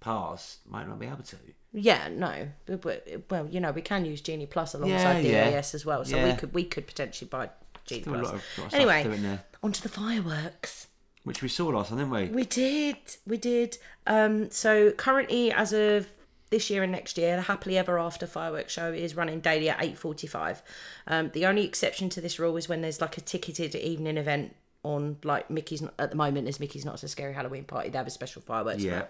[0.00, 1.36] pass might not be able to.
[1.72, 2.48] Yeah, no.
[2.66, 5.50] But, well, you know, we can use Genie Plus alongside Yeah, yeah.
[5.50, 7.50] DAS as well, so we could we could potentially buy
[7.86, 8.32] Genie Still a Plus.
[8.32, 10.88] lot of, lot of anyway, onto the fireworks.
[11.22, 12.24] which we saw last time, didn't we?
[12.30, 12.96] We did,
[13.26, 13.78] we did.
[14.08, 16.08] Um, so currently, as of
[16.50, 19.82] this year and next year, the Happily Ever After fireworks show is running daily at
[19.82, 20.62] eight forty-five.
[21.06, 24.54] Um, the only exception to this rule is when there's like a ticketed evening event
[24.82, 25.82] on, like Mickey's.
[25.82, 27.90] Not, at the moment, is Mickey's Not So Scary Halloween Party.
[27.90, 28.82] They have a special fireworks.
[28.82, 29.04] Yeah.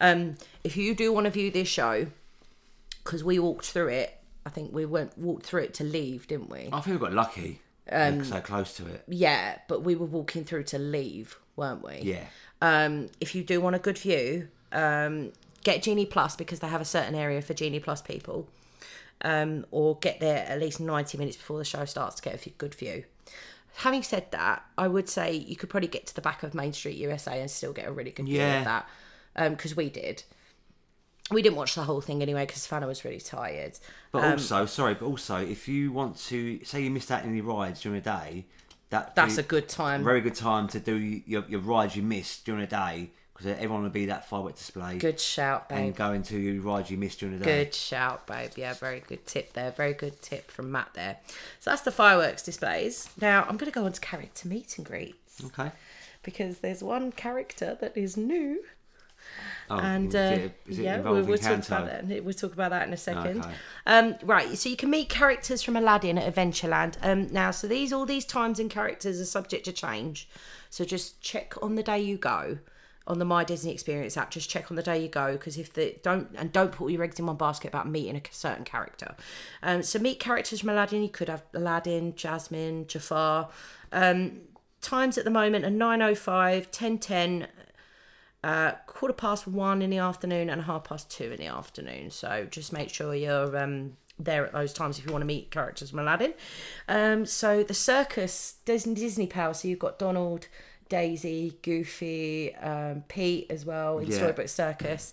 [0.00, 2.06] Um, if you do want to view this show,
[3.04, 6.50] because we walked through it, I think we went walked through it to leave, didn't
[6.50, 6.68] we?
[6.72, 7.60] I think we got lucky.
[7.90, 9.04] Um, so close to it.
[9.08, 12.00] Yeah, but we were walking through to leave, weren't we?
[12.02, 12.24] Yeah.
[12.60, 15.32] Um, if you do want a good view, um,
[15.66, 18.48] get Genie Plus because they have a certain area for Genie Plus people.
[19.22, 22.50] Um, or get there at least 90 minutes before the show starts to get a
[22.50, 23.04] good view.
[23.76, 26.72] Having said that, I would say you could probably get to the back of Main
[26.72, 28.88] Street USA and still get a really good view of that.
[29.50, 30.22] Because we did.
[31.30, 33.78] We didn't watch the whole thing anyway because Fana was really tired.
[34.12, 37.40] But Um, also, sorry, but also, if you want to say you missed out any
[37.40, 38.44] rides during the day,
[38.90, 40.04] that That's a good time.
[40.04, 43.82] very good time to do your, your rides you missed during the day because everyone
[43.82, 45.78] will be at that firework display Good shout, babe.
[45.78, 47.64] and go into your rides you missed during the day.
[47.64, 48.52] Good shout, babe.
[48.56, 49.70] Yeah, very good tip there.
[49.72, 51.18] Very good tip from Matt there.
[51.60, 53.10] So that's the fireworks displays.
[53.20, 55.70] Now I'm going to go on to character meet and greets Okay.
[56.22, 58.62] because there's one character that is new.
[59.68, 62.24] Oh, And is uh, it, is it yeah, we'll, we'll talk about that.
[62.24, 63.40] We'll talk about that in a second.
[63.40, 63.54] Okay.
[63.84, 66.94] Um, right, so you can meet characters from Aladdin at Adventureland.
[67.02, 70.28] Um, now, so these all these times and characters are subject to change.
[70.70, 72.58] So just check on the day you go
[73.06, 74.30] on the My Disney Experience app.
[74.30, 76.90] Just check on the day you go because if the don't and don't put all
[76.90, 79.14] your eggs in one basket about meeting a certain character.
[79.62, 81.02] Um, so meet characters from Aladdin.
[81.02, 83.50] You could have Aladdin, Jasmine, Jafar.
[83.92, 84.40] Um,
[84.80, 87.46] times at the moment are 9.05, 10.10,
[88.44, 92.10] uh, quarter past one in the afternoon and half past two in the afternoon.
[92.10, 95.50] So just make sure you're um, there at those times if you want to meet
[95.50, 96.34] characters from Aladdin.
[96.88, 99.54] Um, so the circus, Disney, Disney Power.
[99.54, 100.48] So you've got Donald,
[100.88, 104.16] Daisy, Goofy, um, Pete as well in Yeah.
[104.16, 105.12] Storybook Circus.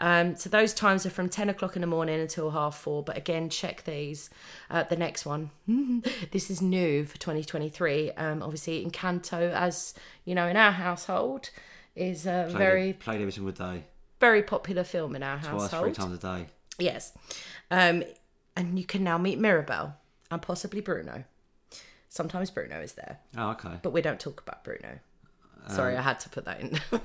[0.00, 3.02] Um, so those times are from 10 o'clock in the morning until half four.
[3.02, 4.30] But again, check these.
[4.70, 5.50] Uh, the next one,
[6.30, 8.12] this is new for 2023.
[8.12, 11.50] Um, obviously, Encanto, as you know, in our household,
[11.96, 13.84] is a Played very, it- played every single day,
[14.20, 15.58] very popular film in our household.
[15.62, 15.94] twice, household.
[15.96, 16.46] three times a day.
[16.78, 17.12] Yes.
[17.72, 18.04] Um,
[18.54, 19.94] and you can now meet Mirabel
[20.30, 21.24] and possibly Bruno.
[22.08, 23.80] Sometimes Bruno is there, Oh, okay.
[23.82, 25.00] but we don't talk about Bruno.
[25.66, 26.80] Sorry, I had to put that in.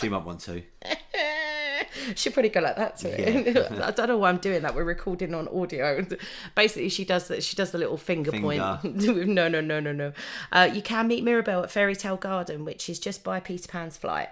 [0.00, 0.62] She might want to.
[2.14, 3.56] She'll probably go like that to it.
[3.82, 4.74] I don't know why I'm doing that.
[4.74, 6.06] We're recording on audio.
[6.54, 7.42] Basically, she does that.
[7.42, 8.58] She does the little finger, point.
[8.82, 10.12] no, no, no, no, no.
[10.52, 13.96] Uh, you can meet Mirabel at Fairy Tale Garden, which is just by Peter Pan's
[13.96, 14.28] flight,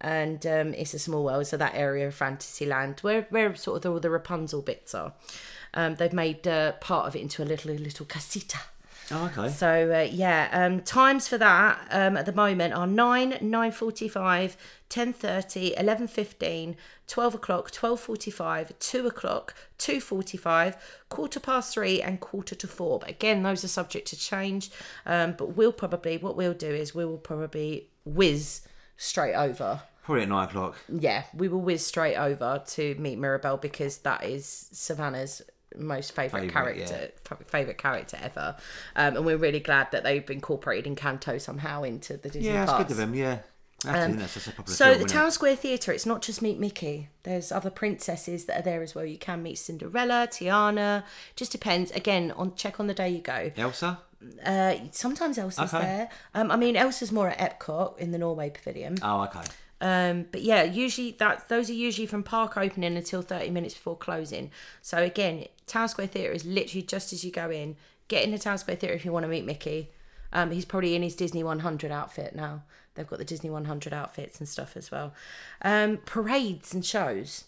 [0.00, 1.46] and um, it's a small world.
[1.46, 5.12] So that area of Fantasyland, where where sort of all the Rapunzel bits are,
[5.74, 8.58] um, they've made uh, part of it into a little little casita.
[9.12, 9.48] Oh, okay.
[9.48, 14.56] So uh, yeah, um, times for that um, at the moment are nine, nine forty-five,
[14.88, 20.76] ten thirty, eleven fifteen, twelve o'clock, twelve forty-five, two o'clock, two forty-five,
[21.08, 22.98] quarter past three, and quarter to four.
[22.98, 24.70] But again, those are subject to change.
[25.04, 28.62] Um, but we'll probably what we'll do is we will probably whiz
[28.96, 30.76] straight over Probably at nine o'clock.
[30.88, 35.42] yeah, we will whiz straight over to meet Mirabel because that is Savannah's
[35.76, 38.56] most favorite, Favourite, character, f- favorite character ever,
[38.94, 42.72] um, and we're really glad that they've incorporated Encanto somehow into the Disney Yeah, it's
[42.72, 42.84] parks.
[42.84, 43.14] good of them.
[43.14, 43.38] Yeah,
[43.84, 45.08] that's, it, that's just a popular So film, the?
[45.08, 47.08] Town Square Theatre, it's not just Meet Mickey.
[47.24, 49.04] There's other princesses that are there as well.
[49.04, 51.04] You can meet Cinderella, Tiana.
[51.34, 51.90] Just depends.
[51.90, 53.50] Again, on check on the day you go.
[53.56, 53.98] Elsa.
[54.44, 55.84] Uh, sometimes Elsa's Okay.
[55.84, 56.08] there.
[56.34, 58.96] Um, I mean, Elsa's more at Epcot in the Norway Pavilion.
[59.02, 59.42] Oh, okay.
[59.80, 63.96] Um, but yeah, usually that those are usually from park opening until thirty minutes before
[63.96, 64.50] closing.
[64.82, 67.76] So again, Town Square Theatre is literally just as you go in.
[68.08, 69.90] Get into Town Square Theatre if you want to meet Mickey.
[70.32, 72.62] Um, he's probably in his Disney 100 outfit now.
[72.94, 75.12] They've got the Disney 100 outfits and stuff as well.
[75.62, 77.44] Um, parades and shows.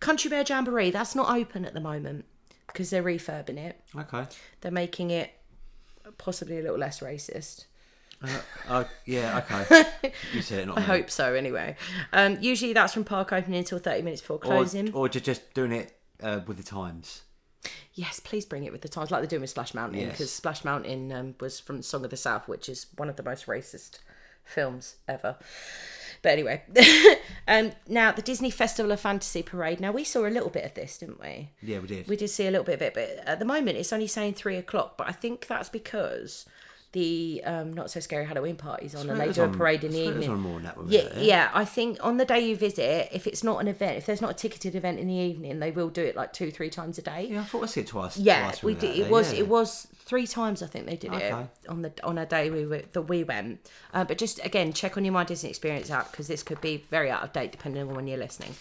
[0.00, 2.24] Country Bear Jamboree, that's not open at the moment
[2.66, 3.80] because they're refurbing it.
[3.96, 4.26] Okay.
[4.60, 5.32] They're making it
[6.16, 7.66] possibly a little less racist.
[8.68, 9.38] Oh, yeah.
[9.50, 10.12] Okay.
[10.34, 10.86] you said it, not I me.
[10.86, 11.76] hope so, anyway.
[12.12, 14.92] Um, usually that's from park opening until 30 minutes before Or, closing.
[14.92, 17.22] or just just doing it uh, with the times.
[17.94, 20.12] Yes, please bring it with the times, like they're doing with Splash Mountain, Yes.
[20.12, 23.22] because Splash Mountain um, was from Song of the South, which is one of the
[23.22, 23.98] most racist
[24.44, 25.36] films ever.
[26.22, 26.62] But anyway,
[27.48, 29.78] um, now the Disney Festival of Fantasy Parade.
[29.80, 31.50] Now we saw a little bit of this, didn't we?
[31.62, 32.08] Yeah, we did.
[32.08, 34.34] We did see a little bit of it, but at the moment it's only saying
[34.34, 34.96] three o'clock.
[34.96, 36.46] But I think that's because
[36.92, 40.04] the um, not so scary Halloween parties on, and they do a parade in the
[40.04, 40.30] it evening.
[40.30, 41.50] on more than that when we Yeah, yeah.
[41.52, 44.30] I think on the day you visit, if it's not an event, if there's not
[44.30, 47.02] a ticketed event in the evening, they will do it like two, three times a
[47.02, 47.28] day.
[47.30, 48.16] Yeah, I thought I see it twice.
[48.16, 48.96] Yeah, twice we did.
[48.96, 49.40] It there, was yeah.
[49.40, 51.28] it was three times I think they did Okay.
[51.28, 53.68] it on the on a day we were that we went.
[53.92, 56.84] Uh, but just again, check on your My Disney Experience app because this could be
[56.90, 58.54] very out of date depending on when you're listening.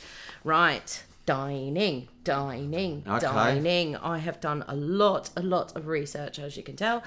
[0.44, 3.20] Right, dining, dining, Okay.
[3.26, 3.96] dining.
[3.98, 7.04] I have done a lot, a lot of research as you can tell.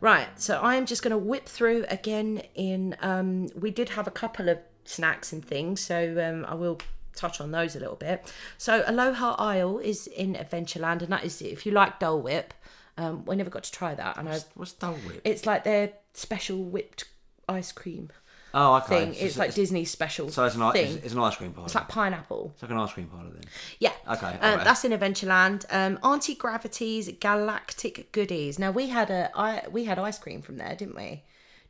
[0.00, 2.42] Right, so I'm just going to whip through again.
[2.54, 6.80] In um, we did have a couple of snacks and things, so um, I will
[7.14, 8.32] touch on those a little bit.
[8.56, 12.54] So Aloha Isle is in Adventureland, and that is if you like Dole Whip.
[12.96, 15.20] Um, we never got to try that, and I, What's Dole Whip?
[15.24, 17.04] it's like their special whipped
[17.48, 18.10] ice cream
[18.52, 19.04] Oh, okay.
[19.06, 19.14] thing.
[19.14, 20.96] So It's like Disney's special So it's an, thing.
[20.96, 21.66] it's, it's an ice cream parlor.
[21.66, 22.50] It's like pineapple.
[22.54, 23.42] It's like an ice cream parlor then.
[23.78, 23.92] Yeah.
[24.08, 24.64] Okay, Uh, alright.
[24.64, 25.64] That's in Adventureland.
[25.70, 28.58] Um, Auntie Gravity's Galactic Goodies.
[28.58, 31.22] Now we had a I we had ice cream from there, didn't we?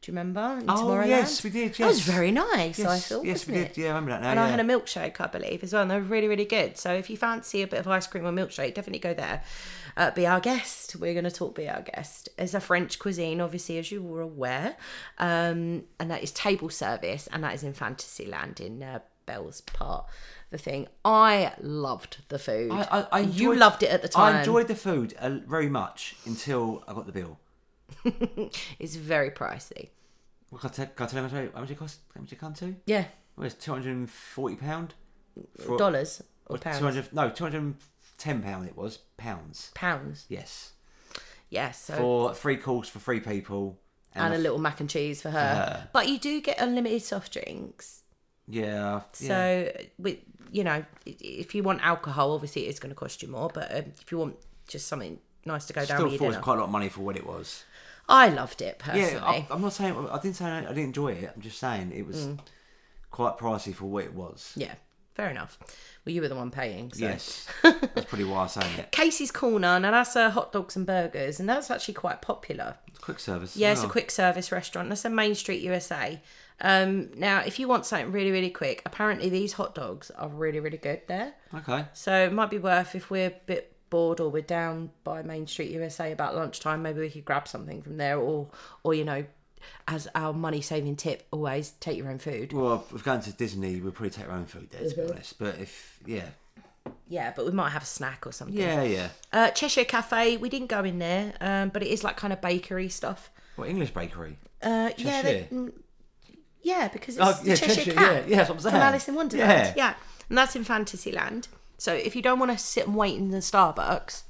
[0.02, 0.58] Do you remember?
[0.62, 1.08] In Oh, Tomorrowland?
[1.08, 2.14] yes, we did, That was yes.
[2.16, 2.80] very nice.
[2.80, 3.24] I Yes, thought.
[3.24, 3.66] yes, we did.
[3.66, 3.76] it?
[3.78, 4.30] Yeah, I remember that now.
[4.30, 4.44] And yeah.
[4.44, 5.82] I had a milkshake, I believe, as well.
[5.82, 6.78] And they were really, really good.
[6.78, 9.42] So if you fancy a bit of ice cream or milkshake, definitely go there.
[9.98, 10.96] Uh, be our guest.
[10.96, 12.30] We're going to talk Be Our Guest.
[12.38, 14.76] It's a French cuisine, obviously, as you were aware.
[15.18, 17.28] Um, and that is table service.
[17.30, 20.06] And that is in Fantasyland in uh, Belle's part
[20.48, 20.88] the thing.
[21.04, 22.70] I loved the food.
[22.72, 24.36] I, I, I you loved it at the time.
[24.36, 27.38] I enjoyed the food uh, very much until I got the bill.
[28.78, 29.88] It's very pricey.
[30.50, 32.00] Well, can, I tell, can I tell you how much, how much it cost?
[32.14, 32.74] How much it come to?
[32.86, 33.04] Yeah.
[33.36, 34.94] Well, it's two hundred and forty pound.
[35.78, 36.78] Dollars or pounds?
[36.78, 37.12] Two hundred?
[37.12, 37.76] No, two hundred and
[38.18, 38.66] ten pound.
[38.66, 39.70] It was pounds.
[39.74, 40.26] Pounds.
[40.28, 40.72] Yes,
[41.48, 41.80] Yes.
[41.84, 43.78] so for three course for three people.
[44.14, 45.38] and a f- little mac and cheese for her.
[45.38, 45.88] her.
[45.92, 48.02] But you do get unlimited soft drinks.
[48.48, 49.02] Yeah.
[49.20, 49.28] yeah.
[49.28, 50.18] So, with
[50.50, 53.48] you know, i- if you want alcohol, obviously it's going to cost you more.
[53.54, 56.24] But um, if you want just something nice to go down Still with your thought
[56.24, 57.64] it was quite a lot of money for what it was.
[58.10, 59.12] I loved it personally.
[59.12, 61.32] Yeah, I, I'm not saying I didn't say I didn't enjoy it.
[61.34, 62.40] I'm just saying it was Mm.
[63.10, 64.52] quite pricey for what it was.
[64.56, 64.74] Yeah,
[65.14, 65.58] fair enough.
[66.04, 66.92] Well, you were the one paying.
[66.92, 67.04] So.
[67.04, 68.90] Yes, that's pretty why I'm saying it.
[68.90, 69.78] Casey's Corner.
[69.78, 72.76] Now that's uh, hot dogs and burgers, and that's actually quite popular.
[72.88, 73.56] It's quick service.
[73.56, 74.88] Yeah, it's a quick service restaurant.
[74.88, 76.20] That's in Main Street, USA.
[76.62, 80.60] Um, now, if you want something really, really quick, apparently these hot dogs are really,
[80.60, 81.32] really good there.
[81.54, 81.86] Okay.
[81.94, 85.46] So it might be worth if we're a bit bored or we're down by Main
[85.46, 88.48] Street USA about lunchtime, maybe we could grab something from there, or
[88.84, 89.24] or you know,
[89.88, 92.52] as our money saving tip, always take your own food.
[92.52, 95.06] Well, if we're going to Disney, we'll probably take our own food there, to Mm-hmm.
[95.06, 95.38] be honest.
[95.38, 96.28] But if yeah,
[97.08, 98.56] Yeah, but we might have a snack or something.
[98.56, 99.08] yeah, yeah.
[99.32, 102.40] Uh, Cheshire Cafe, we didn't go in there, um, but it is like kind of
[102.40, 103.30] bakery stuff.
[103.56, 104.38] What English bakery?
[104.62, 105.54] Uh, yeah, they, Cheshire?
[105.54, 105.72] mm,
[106.62, 108.82] yeah, because it's Oh, yeah, Cheshire, Cheshire, Cat yeah, yeah, that's what I'm from saying.
[108.82, 109.50] Alice in Wonderland.
[109.50, 109.72] Yeah.
[109.76, 109.94] Yeah.
[110.28, 111.48] and that's in Fantasyland.
[111.80, 114.24] So if you don't want to sit and wait in the Starbucks,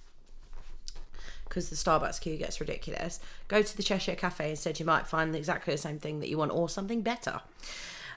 [1.48, 4.78] because the Starbucks queue gets ridiculous, go to the Cheshire Cafe instead.
[4.78, 7.40] You might find exactly the same thing that you want or something better.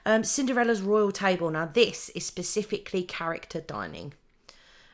[0.06, 1.50] Um, Cinderella's Royal Table.
[1.50, 4.12] Now this is specifically character dining,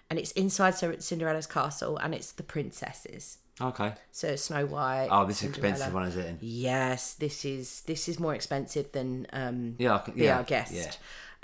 [0.08, 3.36] and it's inside Cin- Cinderella's castle, and it's the princesses.
[3.60, 3.92] Okay.
[4.10, 5.08] So Snow White.
[5.10, 5.68] Oh, this is Cinderella.
[5.74, 6.36] expensive one, is it?
[6.40, 10.72] Yes, this is this is more expensive than um, Yeah, can- be yeah, our guest.
[10.72, 10.90] yeah.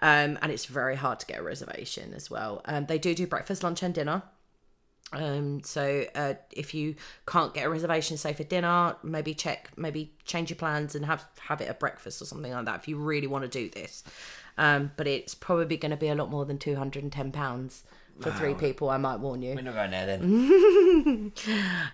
[0.01, 2.61] Um, and it's very hard to get a reservation as well.
[2.67, 4.23] Um, they do do breakfast, lunch, and dinner.
[5.13, 10.13] Um, so uh, if you can't get a reservation, say for dinner, maybe check, maybe
[10.25, 12.77] change your plans and have have it at breakfast or something like that.
[12.77, 14.03] If you really want to do this,
[14.59, 17.31] um, but it's probably going to be a lot more than two hundred and ten
[17.31, 17.85] pounds
[18.21, 18.91] for three people.
[18.91, 19.55] I might warn you.
[19.55, 21.33] We're not going there then.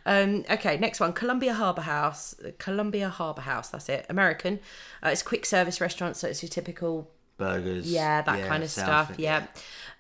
[0.07, 2.35] Um, okay, next one, Columbia Harbour House.
[2.59, 3.69] Columbia Harbour House.
[3.69, 4.07] That's it.
[4.09, 4.61] American.
[5.05, 7.11] Uh, it's a quick service restaurant, so it's your typical
[7.43, 7.91] Burgers.
[7.91, 9.13] yeah, that kind of stuff.
[9.19, 9.47] Yeah.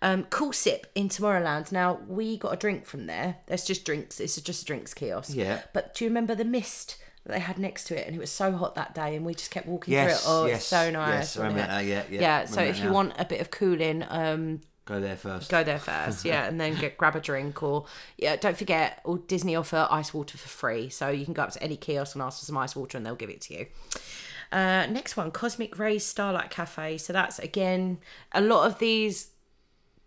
[0.00, 1.70] Um, Cool Ship in Tomorrowland.
[1.70, 3.36] Now we got a drink from there.
[3.46, 4.18] There's just drinks.
[4.20, 5.30] It's just a drinks kiosk.
[5.34, 5.60] Yeah.
[5.72, 8.06] But do you remember the mist that they had next to it?
[8.08, 10.34] And it was so hot that day, and we just kept walking Yes, through it.
[10.36, 11.12] Oh, yes, it's so nice.
[11.12, 12.44] yes, I remember that yeah, yeah, Yeah.
[12.46, 12.92] So if you now.
[12.94, 15.48] want a bit of cooling, um, Go there first.
[15.48, 17.86] go there first, yeah, and then get grab a drink or
[18.18, 18.34] yeah.
[18.34, 21.62] Don't forget, all Disney offer ice water for free, so you can go up to
[21.62, 23.66] any kiosk and ask for some ice water, and they'll give it to you.
[24.52, 26.98] Uh, next one, Cosmic Ray's Starlight Cafe.
[26.98, 27.98] So that's again
[28.32, 29.28] a lot of these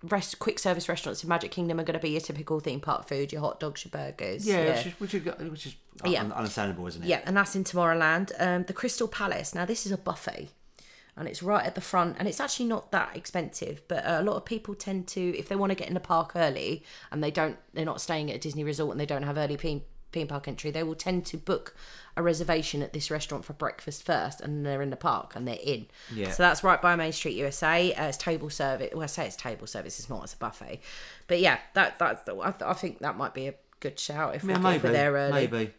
[0.03, 3.08] rest quick service restaurants in Magic Kingdom are going to be your typical theme park
[3.08, 4.45] food, your hot dogs, your burgers.
[4.45, 6.21] Yeah, which is which is, which is Yeah.
[6.21, 7.08] un- understandable, isn't it?
[7.08, 8.31] Yeah, and that's in Tomorrowland.
[8.39, 9.55] Um, the Crystal Palace.
[9.55, 10.49] Now, this is a buffet,
[11.17, 13.81] and it's right at the front, and it's actually not that expensive.
[13.88, 16.34] But a lot of people tend to, if they want to get in the park
[16.36, 19.38] early, and they don't, they're not staying at a Disney resort, and they don't have
[19.39, 19.81] early theme,
[20.15, 21.75] theme park entry, they will tend to book
[22.17, 25.60] a reservation at this restaurant for breakfast first, and they're in the park and they're
[25.62, 25.86] in.
[26.13, 26.32] Yeah.
[26.32, 27.93] So that's right by Main Street, USA.
[27.93, 28.89] Uh, it's table service.
[28.93, 29.99] Well, I say it's table service.
[29.99, 30.23] It's not.
[30.23, 30.80] It's a buffet.
[31.28, 32.28] But yeah, that that's.
[32.28, 34.75] I, th- I think that might be a good shout if, Yeah, we, maybe.
[34.78, 35.34] if we're there early.
[35.47, 35.71] Maybe.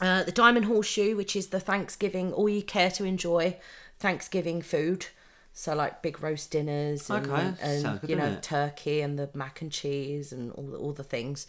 [0.00, 3.56] Uh, the Diamond Horseshoe, which is the Thanksgiving, all you care to enjoy
[3.98, 5.06] Thanksgiving food.
[5.52, 9.60] So like big roast dinners and, Okay, and good, you know turkey and the mac
[9.60, 11.46] and cheese and all the, all the things.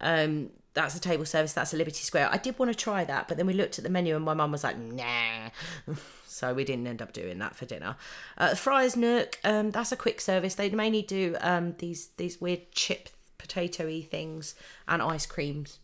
[0.00, 1.52] Um, that's a table service.
[1.52, 2.28] That's a Liberty Square.
[2.30, 4.34] I did want to try that, but then we looked at the menu and my
[4.34, 5.50] mum was like, "Nah,"
[6.26, 7.96] so we didn't end up doing that for dinner.
[8.36, 8.54] Uh,
[8.96, 9.38] Nook.
[9.44, 10.54] Um, that's a quick service.
[10.54, 14.54] They mainly do um these these weird chip potatoy things
[14.86, 15.78] and ice creams.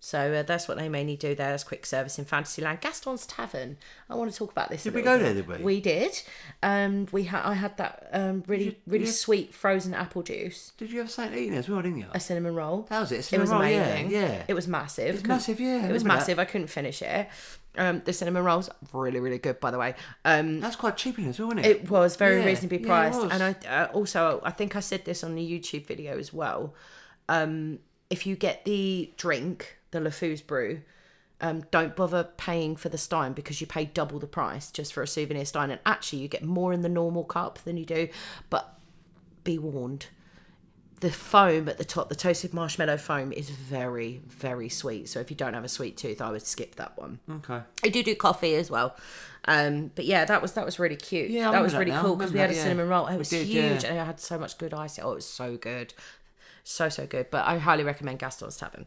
[0.00, 2.80] So uh, that's what they mainly do there as quick service in Fantasyland.
[2.80, 3.76] Gaston's Tavern.
[4.08, 4.84] I want to talk about this.
[4.84, 5.24] Did we go bit.
[5.24, 5.56] there, did we?
[5.64, 6.22] We did.
[6.62, 10.92] Um, we had I had that um really really you- sweet frozen apple juice, Did
[10.92, 12.06] you have something to eat as well, didn't you?
[12.12, 12.86] a cinnamon roll.
[12.90, 13.16] That was it.
[13.18, 14.10] It cinnamon was roll, amazing.
[14.12, 14.44] Yeah.
[14.46, 15.08] It was massive.
[15.08, 16.14] It was massive, yeah, It was remember that.
[16.16, 16.38] massive.
[16.38, 17.28] I couldn't finish it.
[17.76, 19.94] Um, the cinnamon rolls really really good by the way.
[20.24, 21.70] Um, That's quite cheap in as well, wasn't it?
[21.76, 23.32] it was very Yeah, reasonably priced, was.
[23.32, 26.74] and I uh, also I think I said this on the YouTube video as well.
[27.28, 27.80] Um,
[28.10, 30.82] if you get the drink, the LeFou's brew,
[31.40, 35.02] um, don't bother paying for the stein because you pay double the price just for
[35.02, 38.08] a souvenir stein, and actually you get more in the normal cup than you do.
[38.50, 38.78] But
[39.44, 40.06] be warned,
[41.00, 45.08] the foam at the top, the toasted marshmallow foam, is very very sweet.
[45.08, 47.20] So if you don't have a sweet tooth, I would skip that one.
[47.30, 47.60] Okay.
[47.84, 48.96] I do do coffee as well.
[49.44, 51.30] Um, but yeah, that was that was really cute.
[51.30, 52.62] Yeah, I that was really that cool because we had a that, yeah.
[52.64, 53.06] cinnamon roll.
[53.06, 53.90] It We was did, huge, yeah.
[53.90, 54.98] and I had so much good ice.
[55.00, 55.94] Oh, it was so good,
[56.64, 57.30] so so good.
[57.30, 58.86] But I highly recommend Gaston's Tavern.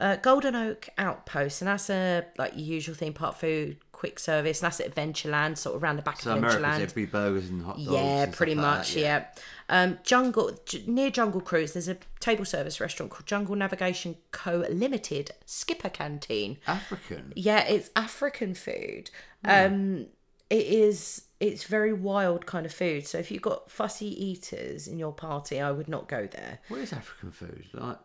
[0.00, 4.60] Uh, Golden Oak Outpost, and that's a like your usual theme park food, quick service,
[4.60, 6.94] and that's at Adventureland, sort of around the back So of America's Adventureland.
[6.94, 7.88] be burgers and hot dogs.
[7.90, 8.94] Yeah, pretty like much.
[8.94, 9.24] that, yeah.
[9.68, 11.72] Um, Jungle J- near Jungle Cruise.
[11.72, 16.58] There's a table service restaurant called Jungle Navigation Co Limited Skipper Canteen.
[16.66, 17.32] African.
[17.36, 19.10] Yeah, it's African food.
[19.44, 19.50] Hmm.
[19.50, 20.06] Um,
[20.50, 21.22] it is.
[21.40, 23.06] It's very wild kind of food.
[23.06, 26.58] So if you've got fussy eaters in your party, I would not go there.
[26.68, 27.66] What is African food?
[27.72, 27.98] Like,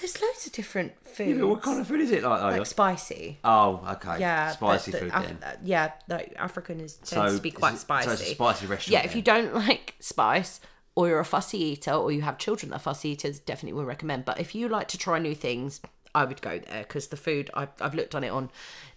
[0.00, 2.22] There's loads of different yeah, but what kind of food is it?
[2.22, 2.58] Like, though?
[2.58, 3.38] like spicy?
[3.44, 4.20] oh, okay.
[4.20, 5.38] Yeah, Spicy the food Af- then.
[5.42, 8.06] uh, yeah, like African is tends So to be quite a- spicy.
[8.06, 9.16] so it's a spicy restaurant Yeah, if then.
[9.16, 10.60] you don't like spice,
[10.94, 13.84] or you're a fussy eater, or you have children that are fussy eaters, definitely will
[13.86, 14.24] recommend.
[14.24, 15.80] But if you like to try new things,
[16.14, 18.50] I would go there because the food I've, I've looked on it on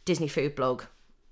[0.05, 0.83] Disney Food Blog.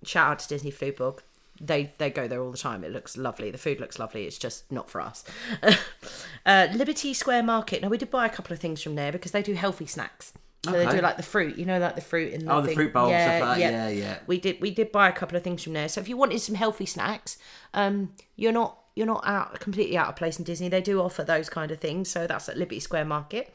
[0.03, 1.21] Shout out to Disney Food Blog.
[1.61, 2.83] They they go there all the time.
[2.83, 3.51] It looks lovely.
[3.51, 4.25] The food looks lovely.
[4.25, 5.23] It's just not for us.
[6.45, 7.81] uh, Liberty Square Market.
[7.81, 10.33] Now we did buy a couple of things from there because they do healthy snacks.
[10.65, 12.67] So they do like the fruit, you know, like the fruit in the Oh, the
[12.67, 12.75] thing.
[12.75, 13.59] fruit bowl, stuff like that.
[13.59, 14.19] Yeah, yeah.
[14.27, 15.87] We did we did buy a couple of things from there.
[15.87, 17.37] So if you wanted some healthy snacks,
[17.73, 20.67] um, you're not you're not out completely out of place in Disney.
[20.67, 22.09] They do offer those kind of things.
[22.09, 23.53] So that's at Liberty Square Market.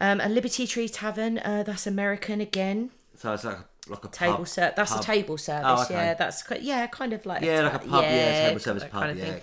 [0.00, 2.90] Um, and Liberty Tree Tavern, uh, that's American again.
[3.14, 5.00] So it's like, like a Table pub, ser- That's pub.
[5.00, 5.64] a table service.
[5.66, 5.94] Oh, okay.
[5.94, 9.16] Yeah, that's yeah, kind of like Yeah, ta- like a pub, yeah, table service pub,
[9.16, 9.38] yeah.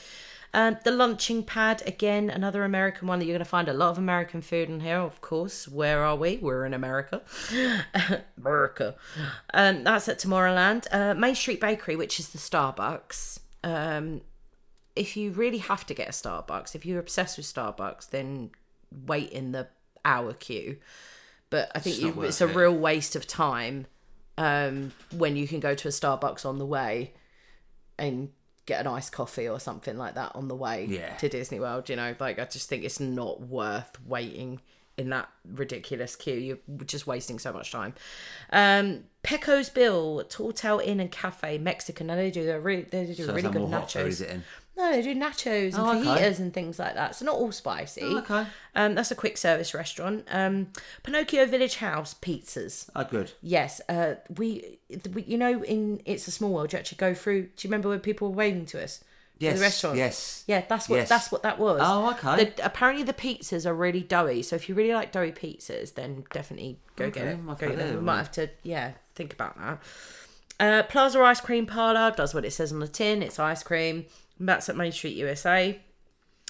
[0.52, 3.90] Um, the lunching pad again, another American one that you're going to find a lot
[3.92, 4.98] of American food in here.
[4.98, 6.38] Of course, where are we?
[6.42, 7.22] We're in America,
[8.38, 8.96] America.
[9.54, 10.88] Um, that's at Tomorrowland.
[10.92, 13.40] Uh, Main Street Bakery, which is the Starbucks.
[13.64, 14.22] Um,
[14.96, 18.50] if you really have to get a Starbucks, if you're obsessed with Starbucks, then
[19.06, 19.68] wait in the
[20.04, 20.78] hour queue.
[21.52, 22.56] But I think It's you, it's a it.
[22.56, 23.86] real waste of time
[24.40, 27.14] um, when you can go to a Starbucks on the way
[28.00, 28.30] and
[28.66, 31.16] get an iced coffee or something like that on the way Yeah.
[31.18, 31.90] to Disney World.
[31.90, 34.62] You know, like I just think it's not worth waiting
[34.98, 36.36] in that ridiculous queue.
[36.36, 37.94] You're just wasting so much time.
[38.52, 42.08] Um, Pecos Bill, Tall Tale Inn and Cafe, Mexican.
[42.08, 44.18] Now they do a really, they do So really good nachos.
[44.26, 44.42] food,
[44.80, 45.08] is nachos.
[45.08, 45.20] it in?
[45.20, 46.22] No, they do nachos and Oh, okay.
[46.22, 47.16] fajitas and things like that.
[47.16, 48.02] So not all spicy.
[48.04, 48.46] Oh, okay.
[48.76, 50.26] Um, that's a quick service restaurant.
[50.32, 50.68] Um,
[51.04, 52.90] Pinocchio Village House pizzas.
[52.96, 53.32] Oh, good.
[53.42, 54.80] Yes, uh, we,
[55.14, 57.44] we, you know, in It's a Small World, you actually go through.
[57.44, 59.04] Do you remember when people were waving to us?
[59.38, 59.56] Yes.
[59.58, 59.98] the restaurant.
[59.98, 60.44] Yes.
[60.48, 61.08] Yeah, that's what Yes.
[61.08, 61.80] that's what that was.
[61.82, 62.44] Oh, okay.
[62.44, 64.42] The, apparently, the pizzas are really doughy.
[64.44, 67.46] So if you really like doughy pizzas, then definitely go get it.
[67.46, 67.96] Go get them.
[67.96, 69.80] We might have to, yeah, think about that.
[70.60, 73.24] Uh, Plaza Ice Cream Parlor does what it says on the tin.
[73.24, 74.08] It's ice cream.
[74.40, 75.80] That's at Main Street USA.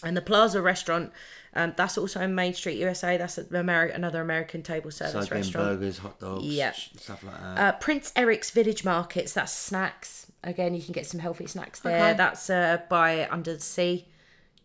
[0.03, 1.11] And the Plaza restaurant,
[1.53, 3.17] um, that's also in Main Street USA.
[3.17, 5.67] That's an Ameri- another American table So service again, restaurant.
[5.79, 6.71] burgers, hot dogs, Yeah.
[6.71, 7.57] stuff like that.
[7.59, 10.27] Uh, Prince Eric's Village Markets, that's snacks.
[10.43, 11.97] Again, you can get some healthy snacks there.
[11.97, 12.13] Okay.
[12.17, 14.07] That's uh, by Under the Sea,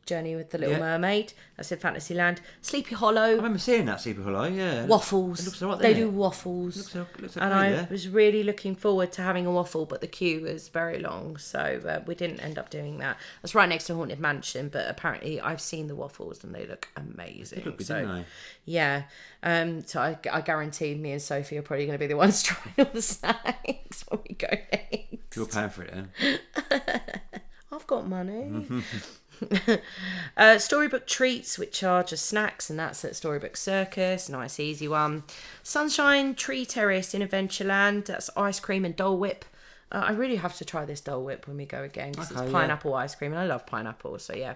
[0.07, 0.81] Journey with the Little Yeah.
[0.81, 1.33] Mermaid.
[1.57, 2.41] That's in Fantasyland.
[2.63, 4.45] Sleepy Hollow, I remember seeing that Sleepy Hollow.
[4.45, 4.87] yeah.
[4.87, 5.41] waffles.
[5.41, 6.13] It looks alright, they doesn't do it?
[6.19, 6.95] waffles.
[6.95, 7.89] Looks, looks and I there.
[7.91, 11.81] was really looking forward to having a waffle, but the queue was very long, so
[11.87, 13.17] uh, we didn't end up doing that.
[13.43, 16.89] That's right next to Haunted Mansion, but apparently I've seen the waffles and they look
[16.97, 17.63] amazing.
[17.65, 18.25] Look good, so didn't they?
[18.65, 19.03] yeah,
[19.43, 22.43] um, so I, I guarantee me and Sophie are probably going to be the ones
[22.45, 25.37] trying all the snacks when we go next.
[25.37, 26.41] You're paying for it then.
[27.73, 28.67] I've got money.
[30.37, 34.29] uh, Storybook treats, which are just snacks, and that's at Storybook Circus.
[34.29, 35.25] Nice, easy one.
[35.63, 38.07] Sunshine Tree Terrace in Adventureland.
[38.07, 39.45] That's ice cream and Dole Whip.
[39.93, 42.43] Uh, I really have to try this Dole Whip when we go again because Okay,
[42.45, 42.59] it's yeah.
[42.61, 44.19] pineapple ice cream, and I love pineapple.
[44.19, 44.55] So yeah,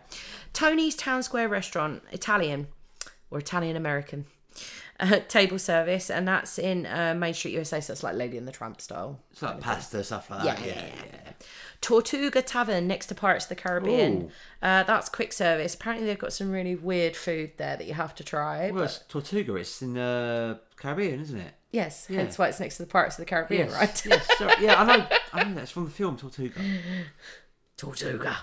[0.52, 2.66] Tony's Town Square Restaurant, Italian
[3.30, 4.26] or Italian American.
[5.00, 7.80] Uh, table service, and that's in uh, Main Street, USA.
[7.80, 9.20] So it's like Lady and the Tramp style.
[9.30, 10.66] It's like pasta, stuff like Yeah, that.
[10.66, 11.32] yeah, Yeah, yeah.
[11.80, 14.30] Tortuga Tavern next to Pirates of the Caribbean.
[14.60, 15.74] Uh, that's quick service.
[15.74, 18.66] Apparently, they've got some really weird food there that you have to try.
[18.70, 19.54] Well, but- it's Tortuga.
[19.56, 21.54] It's in the Caribbean, isn't it?
[21.70, 22.20] yes, yeah.
[22.20, 23.76] hence why it's next to the Pirates of the Caribbean, Yes.
[23.76, 24.06] right?
[24.06, 24.28] yes.
[24.38, 24.54] Sorry.
[24.60, 25.06] Yeah, I know.
[25.32, 26.60] I know that's from the film Tortuga.
[27.76, 28.38] Tortuga.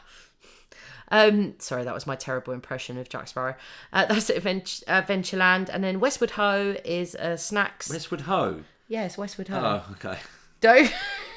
[1.12, 3.56] Um, sorry, that was my terrible impression of Jack Sparrow.
[3.94, 7.90] Uh, that's at Advent- Adventureland, and then Westward Ho is uh, snacks.
[7.90, 8.62] Westward Ho.
[8.88, 9.84] yes, Westward Ho.
[9.88, 10.18] Oh, okay.
[10.62, 10.92] Don't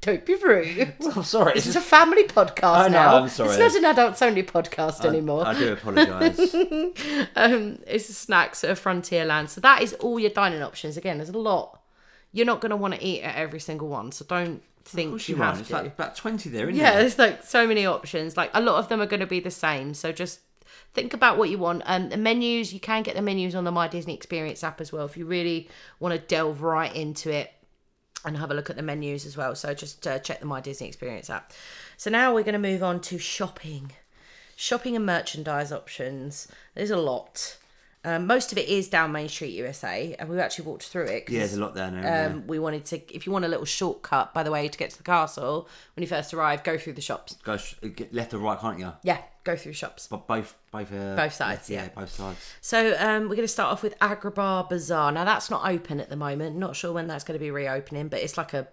[0.00, 0.94] don't be rude.
[1.14, 1.54] I'm sorry.
[1.54, 3.16] This is a family podcast I know, now.
[3.22, 3.50] I'm sorry.
[3.50, 5.46] It's not an adults only podcast anymore.
[5.46, 6.54] I do apologise.
[7.36, 9.50] um, it's snacks at Frontierland.
[9.50, 10.96] So that is all your dining options.
[10.96, 11.82] Again, there's a lot.
[12.32, 15.28] You're not going to want to eat at every single one, so don't think What's
[15.28, 15.58] you have?
[15.58, 15.74] It's to.
[15.74, 16.78] like about 20 there, isn't it?
[16.78, 17.00] yeah, there?
[17.00, 18.36] there's like so many options.
[18.36, 19.92] Like a lot of them are going to be the same.
[19.92, 20.40] So just
[20.94, 21.82] think about what you want.
[21.84, 24.92] Um, the menus, you can get the menus on the My Disney Experience app as
[24.92, 27.52] well if you really want to delve right into it
[28.24, 29.54] and have a look at the menus as well.
[29.54, 31.52] So just uh, check the My Disney Experience app.
[31.96, 33.92] So now we're going to move on to shopping.
[34.56, 36.48] Shopping and merchandise options.
[36.74, 37.56] There's a lot.
[38.02, 41.26] Um, most of it is down Main Street, USA, and we've actually walked through it.
[41.26, 42.30] 'cause, Yeah, there's a lot down there.
[42.30, 44.90] Um, we wanted to, if you want a little shortcut, by the way, to get
[44.92, 47.36] to the castle, when you first arrive, go through the shops.
[47.44, 47.74] Go sh-
[48.10, 48.90] left or right, can't you?
[49.02, 50.06] Yeah, go through shops.
[50.10, 51.88] But both, both, uh, Both sides, yeah, yeah.
[51.94, 52.38] both sides.
[52.62, 55.12] So um, we're going to start off with Agrabah Bazaar.
[55.12, 56.56] Now that's not open at the moment.
[56.56, 58.66] Not sure when that's going to be reopening, but it's like a,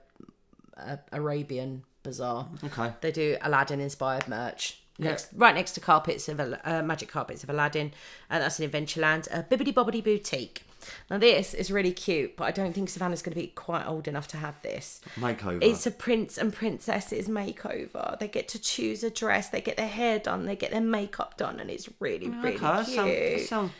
[0.78, 2.48] a Arabian bazaar.
[2.64, 2.94] Okay.
[3.02, 4.82] They do Aladdin inspired merch.
[5.00, 7.92] Next, right next to carpets of uh, magic carpets of Aladdin,
[8.30, 9.28] and that's in Adventureland.
[9.32, 10.64] A Bibbidi Bobbidi Boutique.
[11.10, 14.08] Now this is really cute, but I don't think Savannah's going to be quite old
[14.08, 15.02] enough to have this.
[15.16, 15.64] Makeover.
[15.64, 18.18] It's a prince and princesses makeover.
[18.20, 21.38] They get to choose a dress, they get their hair done, they get their makeup
[21.38, 22.96] done, and it's really, really okay, that cute.
[22.96, 23.72] sounds, that sounds.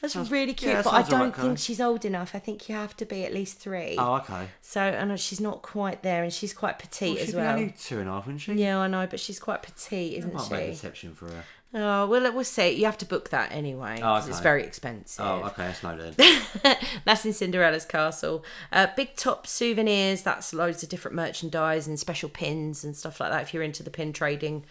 [0.00, 1.56] That's sounds- really cute, that but I don't think Karen.
[1.56, 2.34] she's old enough.
[2.34, 3.96] I think you have to be at least three.
[3.98, 4.48] Oh, okay.
[4.60, 7.56] So, and she's not quite there, and she's quite petite Well, as well.
[7.56, 8.52] only two and a half, wouldn't she?
[8.54, 10.72] Yeah, I know, but she's quite petite, isn't Might make an she?
[10.72, 11.44] exception for her.
[11.74, 12.70] Oh, well, we'll see.
[12.70, 13.98] You have to book that anyway.
[14.00, 14.42] 'cause It's okay.
[14.42, 15.24] very expensive.
[15.24, 16.76] Oh, okay, that's then.
[17.04, 18.44] That's in Cinderella's castle.
[18.72, 20.22] Uh, Big Top souvenirs.
[20.22, 23.42] That's loads of different merchandise and special pins and stuff like that.
[23.42, 24.64] If you're into the pin trading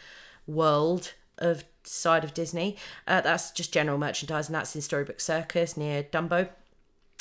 [0.47, 2.75] world of side of Disney,
[3.07, 6.49] uh, that's just general merchandise, and that's in Storybook Circus near Dumbo.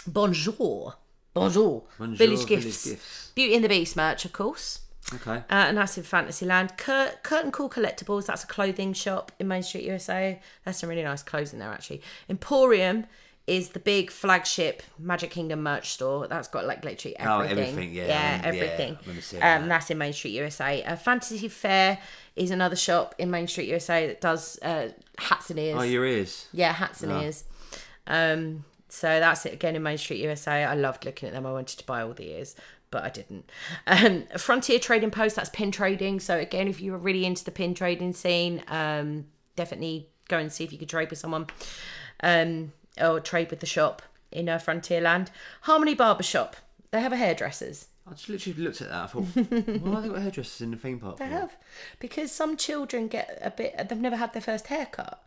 [0.06, 0.94] Bonjour,
[1.32, 1.82] bonjour.
[1.98, 2.84] Bonjour, Village, Village gifts.
[2.90, 3.30] Gifts.
[3.34, 4.80] Beauty and the Beast merch, of course.
[5.14, 5.36] Okay.
[5.36, 6.76] Uh, and that's in Fantasyland.
[6.78, 10.40] Cur- Curtain Call Collectibles, that's a clothing shop in Main Street, USA.
[10.64, 12.00] There's some really nice clothes in there, actually.
[12.28, 13.04] Emporium
[13.46, 16.26] is the big flagship Magic Kingdom merch store.
[16.26, 17.38] That's got like literally everything.
[17.38, 17.72] Oh, everything.
[17.72, 18.94] everything, yeah, I Yeah, remember- yeah, everything.
[18.94, 19.68] I remember seeing um, that.
[19.68, 20.82] That's in Main Street, USA.
[20.82, 21.98] Uh, Fantasy Fair
[22.36, 25.76] is another shop in Main Street, USA that does uh, hats and ears.
[25.78, 26.46] Oh, your ears.
[26.52, 27.44] Yeah, hats and ears.
[28.06, 30.64] Um, so that's it again in Main Street USA.
[30.64, 31.46] I loved looking at them.
[31.46, 32.54] I wanted to buy all the ears.
[32.90, 33.50] but I didn't.
[33.88, 36.20] Um, Frontier Trading Post, that's pin trading.
[36.20, 39.26] So again, if you were really into the pin trading scene, um,
[39.56, 41.46] definitely go and see if you could trade with someone,
[42.22, 45.28] um, or trade with the shop in uh, Frontierland.
[45.62, 46.56] Harmony Barbershop,
[46.92, 47.88] they have a hairdressers.
[48.06, 49.04] I just literally looked at that.
[49.04, 49.22] I thought,
[49.80, 51.16] why have they got hairdressers in the theme park?
[51.16, 51.30] They for?
[51.30, 51.56] have
[51.98, 53.88] because some children get a bit.
[53.88, 55.22] They've never had their first haircut.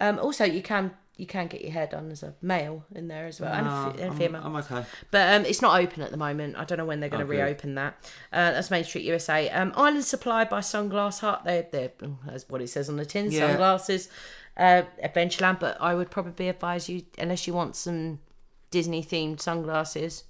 [0.00, 3.26] Um, also, you can you can get your hair done as a male in there
[3.26, 4.42] as well, and, a, and a I'm, female.
[4.44, 4.84] I'm okay.
[5.12, 6.56] But um, it's not open at the moment.
[6.56, 7.40] I don't know when they're going to Okay.
[7.42, 7.94] reopen that.
[8.32, 9.48] Uh, that's Main Street USA.
[9.50, 11.42] Um, Island Supply by Sunglass Hut.
[11.44, 11.92] They're, they're
[12.26, 13.30] that's what it says on the tin.
[13.30, 13.48] Yeah.
[13.48, 14.08] Sunglasses.
[14.56, 15.60] Uh, Adventureland.
[15.60, 18.18] But I would probably advise you, unless you want some
[18.72, 20.24] Disney themed sunglasses,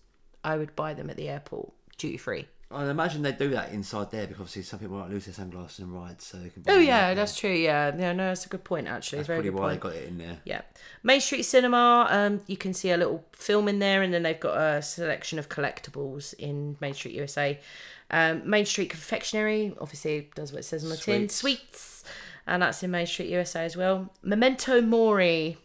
[0.45, 2.47] I would buy them at the airport duty free.
[2.71, 5.79] I imagine they do that inside there because obviously some people might lose their sunglasses
[5.81, 6.63] and rides, so they can.
[6.63, 7.51] Oh buy them yeah, that's true.
[7.53, 8.89] Yeah, yeah, no, that's a good point.
[8.89, 9.81] Actually, That's very probably why point.
[9.81, 10.39] they got it in there.
[10.45, 10.63] Yeah.
[11.03, 14.41] Main Street Cinema, um, you can see a little film in there, and then they've
[14.41, 17.61] got a selection of collectibles in Main Street USA.
[18.11, 21.29] Um, Main Street Confectionery, obviously, does what it says on the tin.
[21.29, 21.37] Sweets.
[21.37, 22.05] Sweets,
[22.47, 24.11] and that's in Main Street USA as well.
[24.23, 25.59] Memento Mori,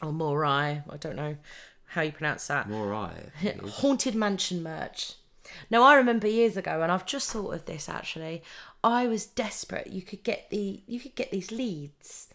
[0.00, 1.36] or Mori, I don't know
[1.96, 2.70] how you pronounce that.
[2.70, 3.30] All right.
[3.68, 5.14] Haunted Mansion merch.
[5.70, 8.42] Now I remember years ago, and I've just thought of this actually.
[8.84, 9.88] I was desperate.
[9.88, 12.28] You could get the you could get these leads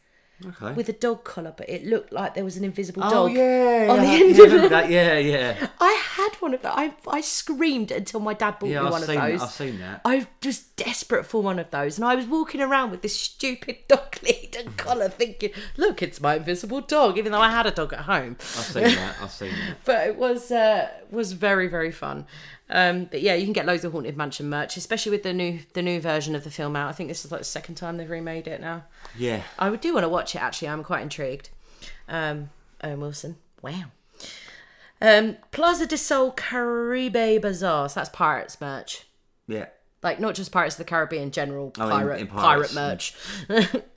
[0.46, 0.74] Okay.
[0.74, 3.88] with a dog collar, but it looked like there was an invisible oh dog yeah,
[3.90, 4.70] on the yeah, end yeah, of it.
[4.70, 4.90] that?
[4.90, 5.68] Yeah, yeah.
[5.80, 6.74] I had one of that.
[6.78, 9.42] I I screamed until my dad bought Yeah, me I've one seen of those.
[9.42, 10.02] I've seen that.
[10.06, 13.78] I was desperate for one of those, and I was walking around with this stupid
[13.88, 17.72] dog lead and collar, thinking, "Look, it's my invisible dog." Even though I had a
[17.72, 19.16] dog at home, I've seen that.
[19.22, 19.78] I've seen that.
[19.86, 22.26] but it was uh, was very very fun.
[22.72, 25.60] Um, but yeah, you can get loads of Haunted Mansion merch, especially with the new
[25.74, 26.90] the new version of the film out.
[26.90, 28.86] I think this is like the second time they've remade it now.
[29.18, 29.44] Yeah.
[29.60, 30.70] I would do want to watch it actually.
[30.70, 31.50] I'm quite intrigued.
[32.08, 32.50] Um,
[32.84, 33.84] Owen Wilson, wow.
[35.02, 37.90] Um, Plaza del Sol Caribe Bazaar.
[37.90, 39.06] So that's pirates merch.
[39.48, 39.66] Yeah.
[40.04, 42.74] Like not just Pirates of the Caribbean, general Oh, pirate in pirate Pirates.
[42.74, 43.14] merch.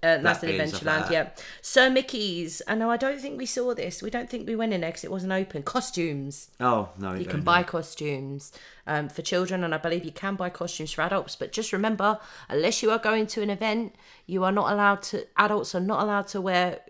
[0.03, 1.31] and that's in and Adventureland, yeah.
[1.63, 2.61] Sir Mickey's.
[2.69, 4.03] I know I don't think we saw this.
[4.03, 5.63] We don't think we went in there because it wasn't open.
[5.63, 6.51] Costumes.
[6.61, 8.53] Oh no, You can buy costumes
[8.87, 11.37] um, for children, and I believe you can buy costumes for adults.
[11.37, 12.19] But just remember,
[12.51, 13.95] unless you are going to an event,
[14.27, 15.27] you are not allowed to.
[15.39, 16.81] Adults are not allowed to wear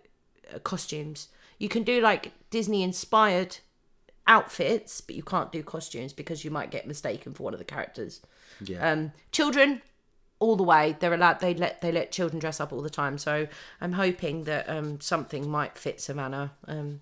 [0.52, 1.28] uh, costumes.
[1.60, 3.58] You can do like Disney inspired
[4.26, 7.64] outfits, but you can't do costumes because you might get mistaken for one of the
[7.64, 8.20] characters.
[8.60, 8.90] Yeah.
[8.92, 9.82] Um, children,
[10.40, 10.96] all the way.
[10.98, 11.40] They're allowed.
[11.40, 13.18] They let they let children dress up all the time.
[13.18, 13.46] So
[13.80, 17.00] I'm hoping that um, something might fit Savannah, um,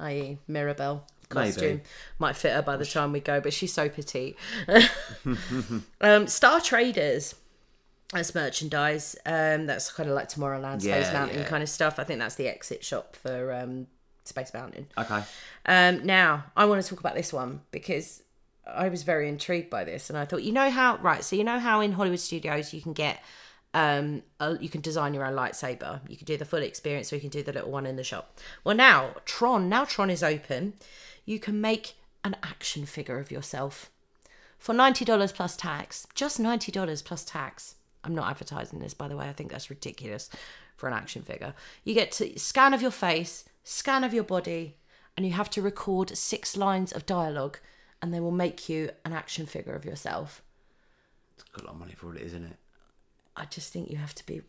[0.00, 0.38] i.e.
[0.46, 1.80] Mirabel costume Maybe.
[2.18, 3.40] might fit her by the time we go.
[3.40, 4.36] But she's so petite.
[6.00, 7.34] um, Star Traders.
[8.12, 9.16] as merchandise.
[9.26, 11.44] Um, that's kind of like Tomorrowland, Space Yeah, Mountain yeah.
[11.48, 11.98] kind of stuff.
[11.98, 13.86] I think that's the exit shop for um,
[14.24, 14.86] Space Mountain.
[14.96, 15.22] okay.
[15.66, 18.22] Um, now, I want to talk about this one because
[18.66, 21.22] I was very intrigued by this, and I thought, you know how, right?
[21.22, 23.22] So you know how in Hollywood studios you can get,
[23.74, 26.00] um, a, you can design your own lightsaber.
[26.08, 28.04] You can do the full experience, or you can do the little one in the
[28.04, 28.38] shop.
[28.62, 30.74] Well, now Tron, now Tron is open.
[31.24, 33.90] You can make an action figure of yourself
[34.58, 36.06] for ninety dollars plus tax.
[36.14, 37.74] Just ninety dollars plus tax.
[38.02, 39.28] I'm not advertising this, by the way.
[39.28, 40.30] I think that's ridiculous
[40.76, 41.54] for an action figure.
[41.84, 44.76] You get to scan of your face, scan of your body,
[45.16, 47.58] and you have to record six lines of dialogue,
[48.04, 50.42] and they will make you an action figure of yourself.
[51.36, 52.56] It's got a lot of money for it is, isn't it?
[53.34, 54.42] I just think you have to be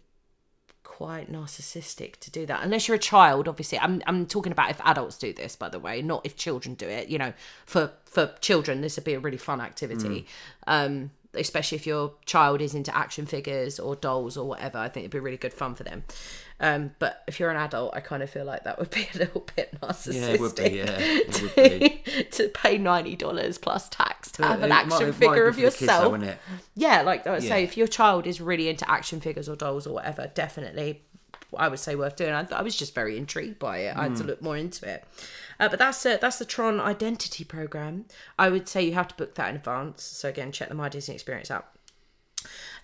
[0.83, 2.65] quite narcissistic to do that.
[2.65, 3.79] Unless you're a child obviously.
[3.79, 6.85] I'm i'm talking about if adults do this by the way not if children do
[6.85, 7.07] it.
[7.07, 7.31] You know
[7.65, 10.27] for for children this would be a really fun activity.
[10.67, 15.03] Um especially if your child is into action figures or dolls or whatever i think
[15.03, 16.01] it'd be really good fun for them
[16.61, 19.17] um but if you're an adult i kind of feel like that would be a
[19.17, 20.63] little bit narcissistic Yeah, it would be.
[20.63, 22.23] Yeah, it would be.
[22.31, 25.67] to pay $90 plus tax to have It an action might figure of for the
[25.67, 25.85] kids, though,
[26.15, 26.37] yourself it?
[26.75, 29.85] yeah, like I would say, if your child is really into action figures or dolls
[29.85, 31.01] or whatever, definitely,
[31.57, 32.31] I would say worth doing.
[32.33, 33.95] I, I was just very intrigued by it.
[33.97, 34.29] I had to Hmm.
[34.29, 35.03] look more into it.
[35.59, 38.05] Uh, but that's a, that's the Tron Identity program.
[38.39, 40.03] I would say you have to book that in advance.
[40.03, 41.67] So again, check the My Disney Experience out.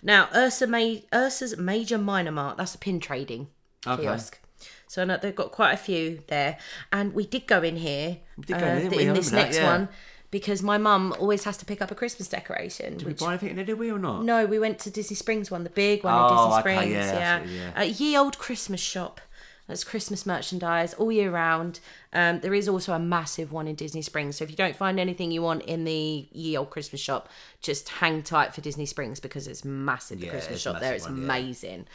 [0.02, 2.56] Now, Ursa Ma- Ursa's Major Minor Mart.
[2.58, 3.48] That's a pin trading
[3.86, 4.02] Okay.
[4.02, 4.38] kiosk.
[4.86, 6.58] So I know they've got quite a few there,
[6.92, 8.18] and we did go in here.
[8.36, 8.82] We did go in, we?
[8.84, 9.72] In this remember that, next yeah.
[9.72, 9.88] one
[10.30, 12.96] because my mum always has to pick up a Christmas decoration.
[12.96, 14.24] Did we buy anything in there, did we, or not?
[14.24, 16.92] no, we went to Disney Springs one, the big one Oh, in Disney okay, Springs.
[16.94, 17.80] yeah, yeah, yeah.
[17.80, 19.20] Uh, ye old Christmas shop.
[19.68, 21.80] That's Christmas merchandise all year round.
[22.12, 24.36] Um, there is also a massive one in Disney Springs.
[24.36, 27.28] So if you don't find anything you want in the ye old Christmas shop,
[27.60, 30.18] just hang tight for Disney Springs because it's massive.
[30.18, 31.24] The Yeah, Christmas shop there, it's one, yeah.
[31.24, 31.86] amazing.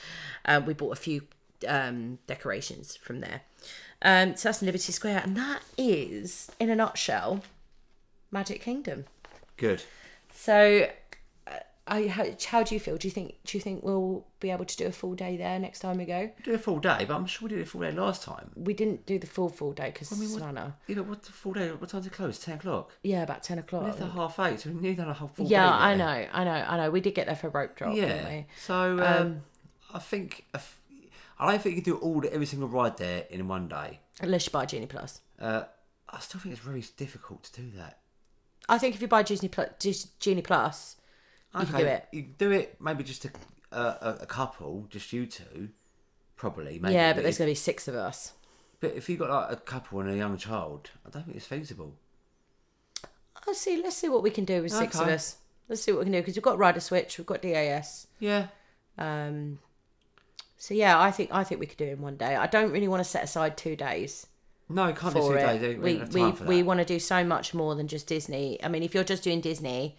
[0.45, 1.23] Um, we bought a few
[1.67, 3.41] um, decorations from there.
[4.01, 7.41] Um, so that's Liberty Square, and that is, in a nutshell,
[8.31, 9.05] Magic Kingdom.
[9.57, 9.83] Good.
[10.33, 10.87] So,
[11.47, 11.51] uh,
[11.87, 12.97] I, how, how do you feel?
[12.97, 15.57] Do you think do you think we'll be able to do a full day there
[15.57, 16.29] next time we go?
[16.43, 18.51] Do a full day, but I'm sure we did a full day last time.
[18.55, 20.75] We didn't do the full full day because I mean, what- Savannah.
[20.85, 21.69] You know, what's the full day?
[21.71, 22.37] What time's it close?
[22.37, 22.91] 10 o'clock?
[23.01, 23.83] Yeah, about ten We o'clock.
[23.83, 25.69] left at half eight, so we nearly done a whole full Yeah, day.
[25.71, 26.91] I know, I know, I know.
[26.91, 28.29] We did get there for a rope drop, didn't Yeah.
[28.29, 28.45] we?
[28.63, 29.41] So um,
[29.91, 30.45] I think
[31.39, 33.99] I don't think you can do all the, every single ride there in one day.
[34.21, 35.21] Unless you buy Genie Plus.
[35.39, 35.63] Uh,
[36.09, 37.99] I still think it's very difficult to do that.
[38.69, 39.69] I think if you buy Disney Plus,
[40.19, 40.95] Genie Plus,
[41.57, 42.05] you can do it.
[42.11, 43.31] You can do it maybe just a,
[43.71, 45.69] a, a couple, just you two,
[46.35, 46.79] probably.
[46.79, 46.95] Maybe.
[46.95, 48.33] Yeah, but there's going to be six of us.
[48.79, 51.45] but if you've got like a couple and a young child, I don't think it's
[51.45, 51.93] feasible.
[53.45, 53.81] Let's see.
[53.81, 55.37] Let's see what we can do with six of us.
[55.69, 58.07] Let's see what we can do because we've got Rider Switch, we've got DAS.
[58.19, 58.47] Yeah.
[58.97, 59.59] Um,
[60.57, 62.35] so yeah, I think I think we could do it in one day.
[62.35, 64.27] I don't really want to set aside two days
[64.69, 65.59] No, can't do two it.
[65.59, 65.77] days.
[65.77, 68.61] We, we we, want to do so much more than just Disney.
[68.63, 69.97] I mean, if you're just doing Disney,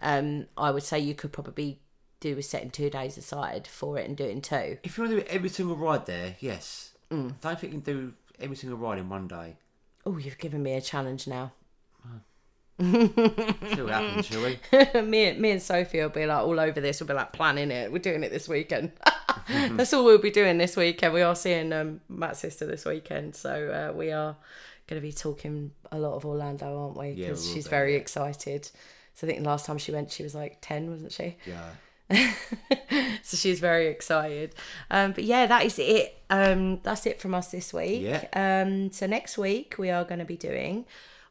[0.00, 1.80] um, I would say you could probably
[2.20, 4.78] do a setting two days aside for it and do it in two.
[4.82, 6.92] If you want to do every single ride there, yes.
[7.10, 7.32] Mm.
[7.42, 9.56] I don't think you can do every single ride in one day.
[10.04, 11.52] Oh, you've given me a challenge now.
[12.78, 14.58] See what happens, shall we?
[15.02, 17.00] me, me and Sophie will be like all over this.
[17.00, 17.90] We'll be like planning it.
[17.90, 18.92] We're doing it this weekend.
[19.48, 21.14] That's all we'll be doing this weekend.
[21.14, 23.50] We are seeing um, Matt's sister this weekend, so
[23.90, 24.36] uh, we are
[24.88, 27.14] going to be talking a lot of Orlando, aren't we?
[27.14, 28.00] Because will she's be, very yeah.
[28.00, 28.70] excited.
[29.14, 31.36] So I think the last time she went, she was like ten, wasn't she?
[31.46, 31.70] Yeah.
[33.22, 34.54] so she's very excited.
[34.90, 36.20] Um, but yeah, that is it.
[36.28, 38.02] Um, that's it from us this week.
[38.02, 38.26] Yeah.
[38.34, 40.84] Um, so next week we are going to be doing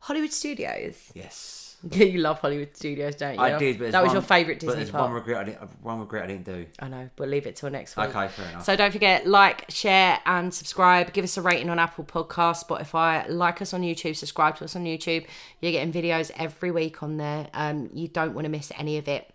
[0.06, 1.12] Hollywood Studios.
[1.16, 1.78] Yes.
[1.92, 3.40] you love Hollywood Studios, don't you?
[3.40, 4.74] I did, but that was one- your favourite Disney.
[4.74, 5.06] but there's park.
[5.06, 5.84] one regret I didn't.
[5.84, 6.68] One regret I didn't do.
[6.78, 7.10] I know.
[7.18, 8.10] We'll leave it till next week.
[8.10, 8.66] Okay, fair enough.
[8.66, 11.12] So don't forget, like, share, and subscribe.
[11.12, 13.28] Give us a rating on Apple Podcasts, Spotify.
[13.28, 14.16] Like us on YouTube.
[14.16, 15.26] Subscribe to us on YouTube.
[15.60, 17.48] You're getting videos every week on there.
[17.56, 19.34] Um, you don't want to miss any of it.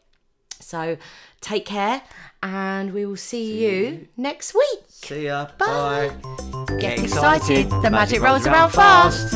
[0.60, 0.98] So
[1.40, 2.00] take care,
[2.44, 4.84] and we will see, you next week.
[4.86, 5.48] See ya.
[5.58, 6.12] Bye.
[6.22, 6.76] Bye.
[6.78, 7.68] Get excited.
[7.82, 9.34] The magic rolls around fast.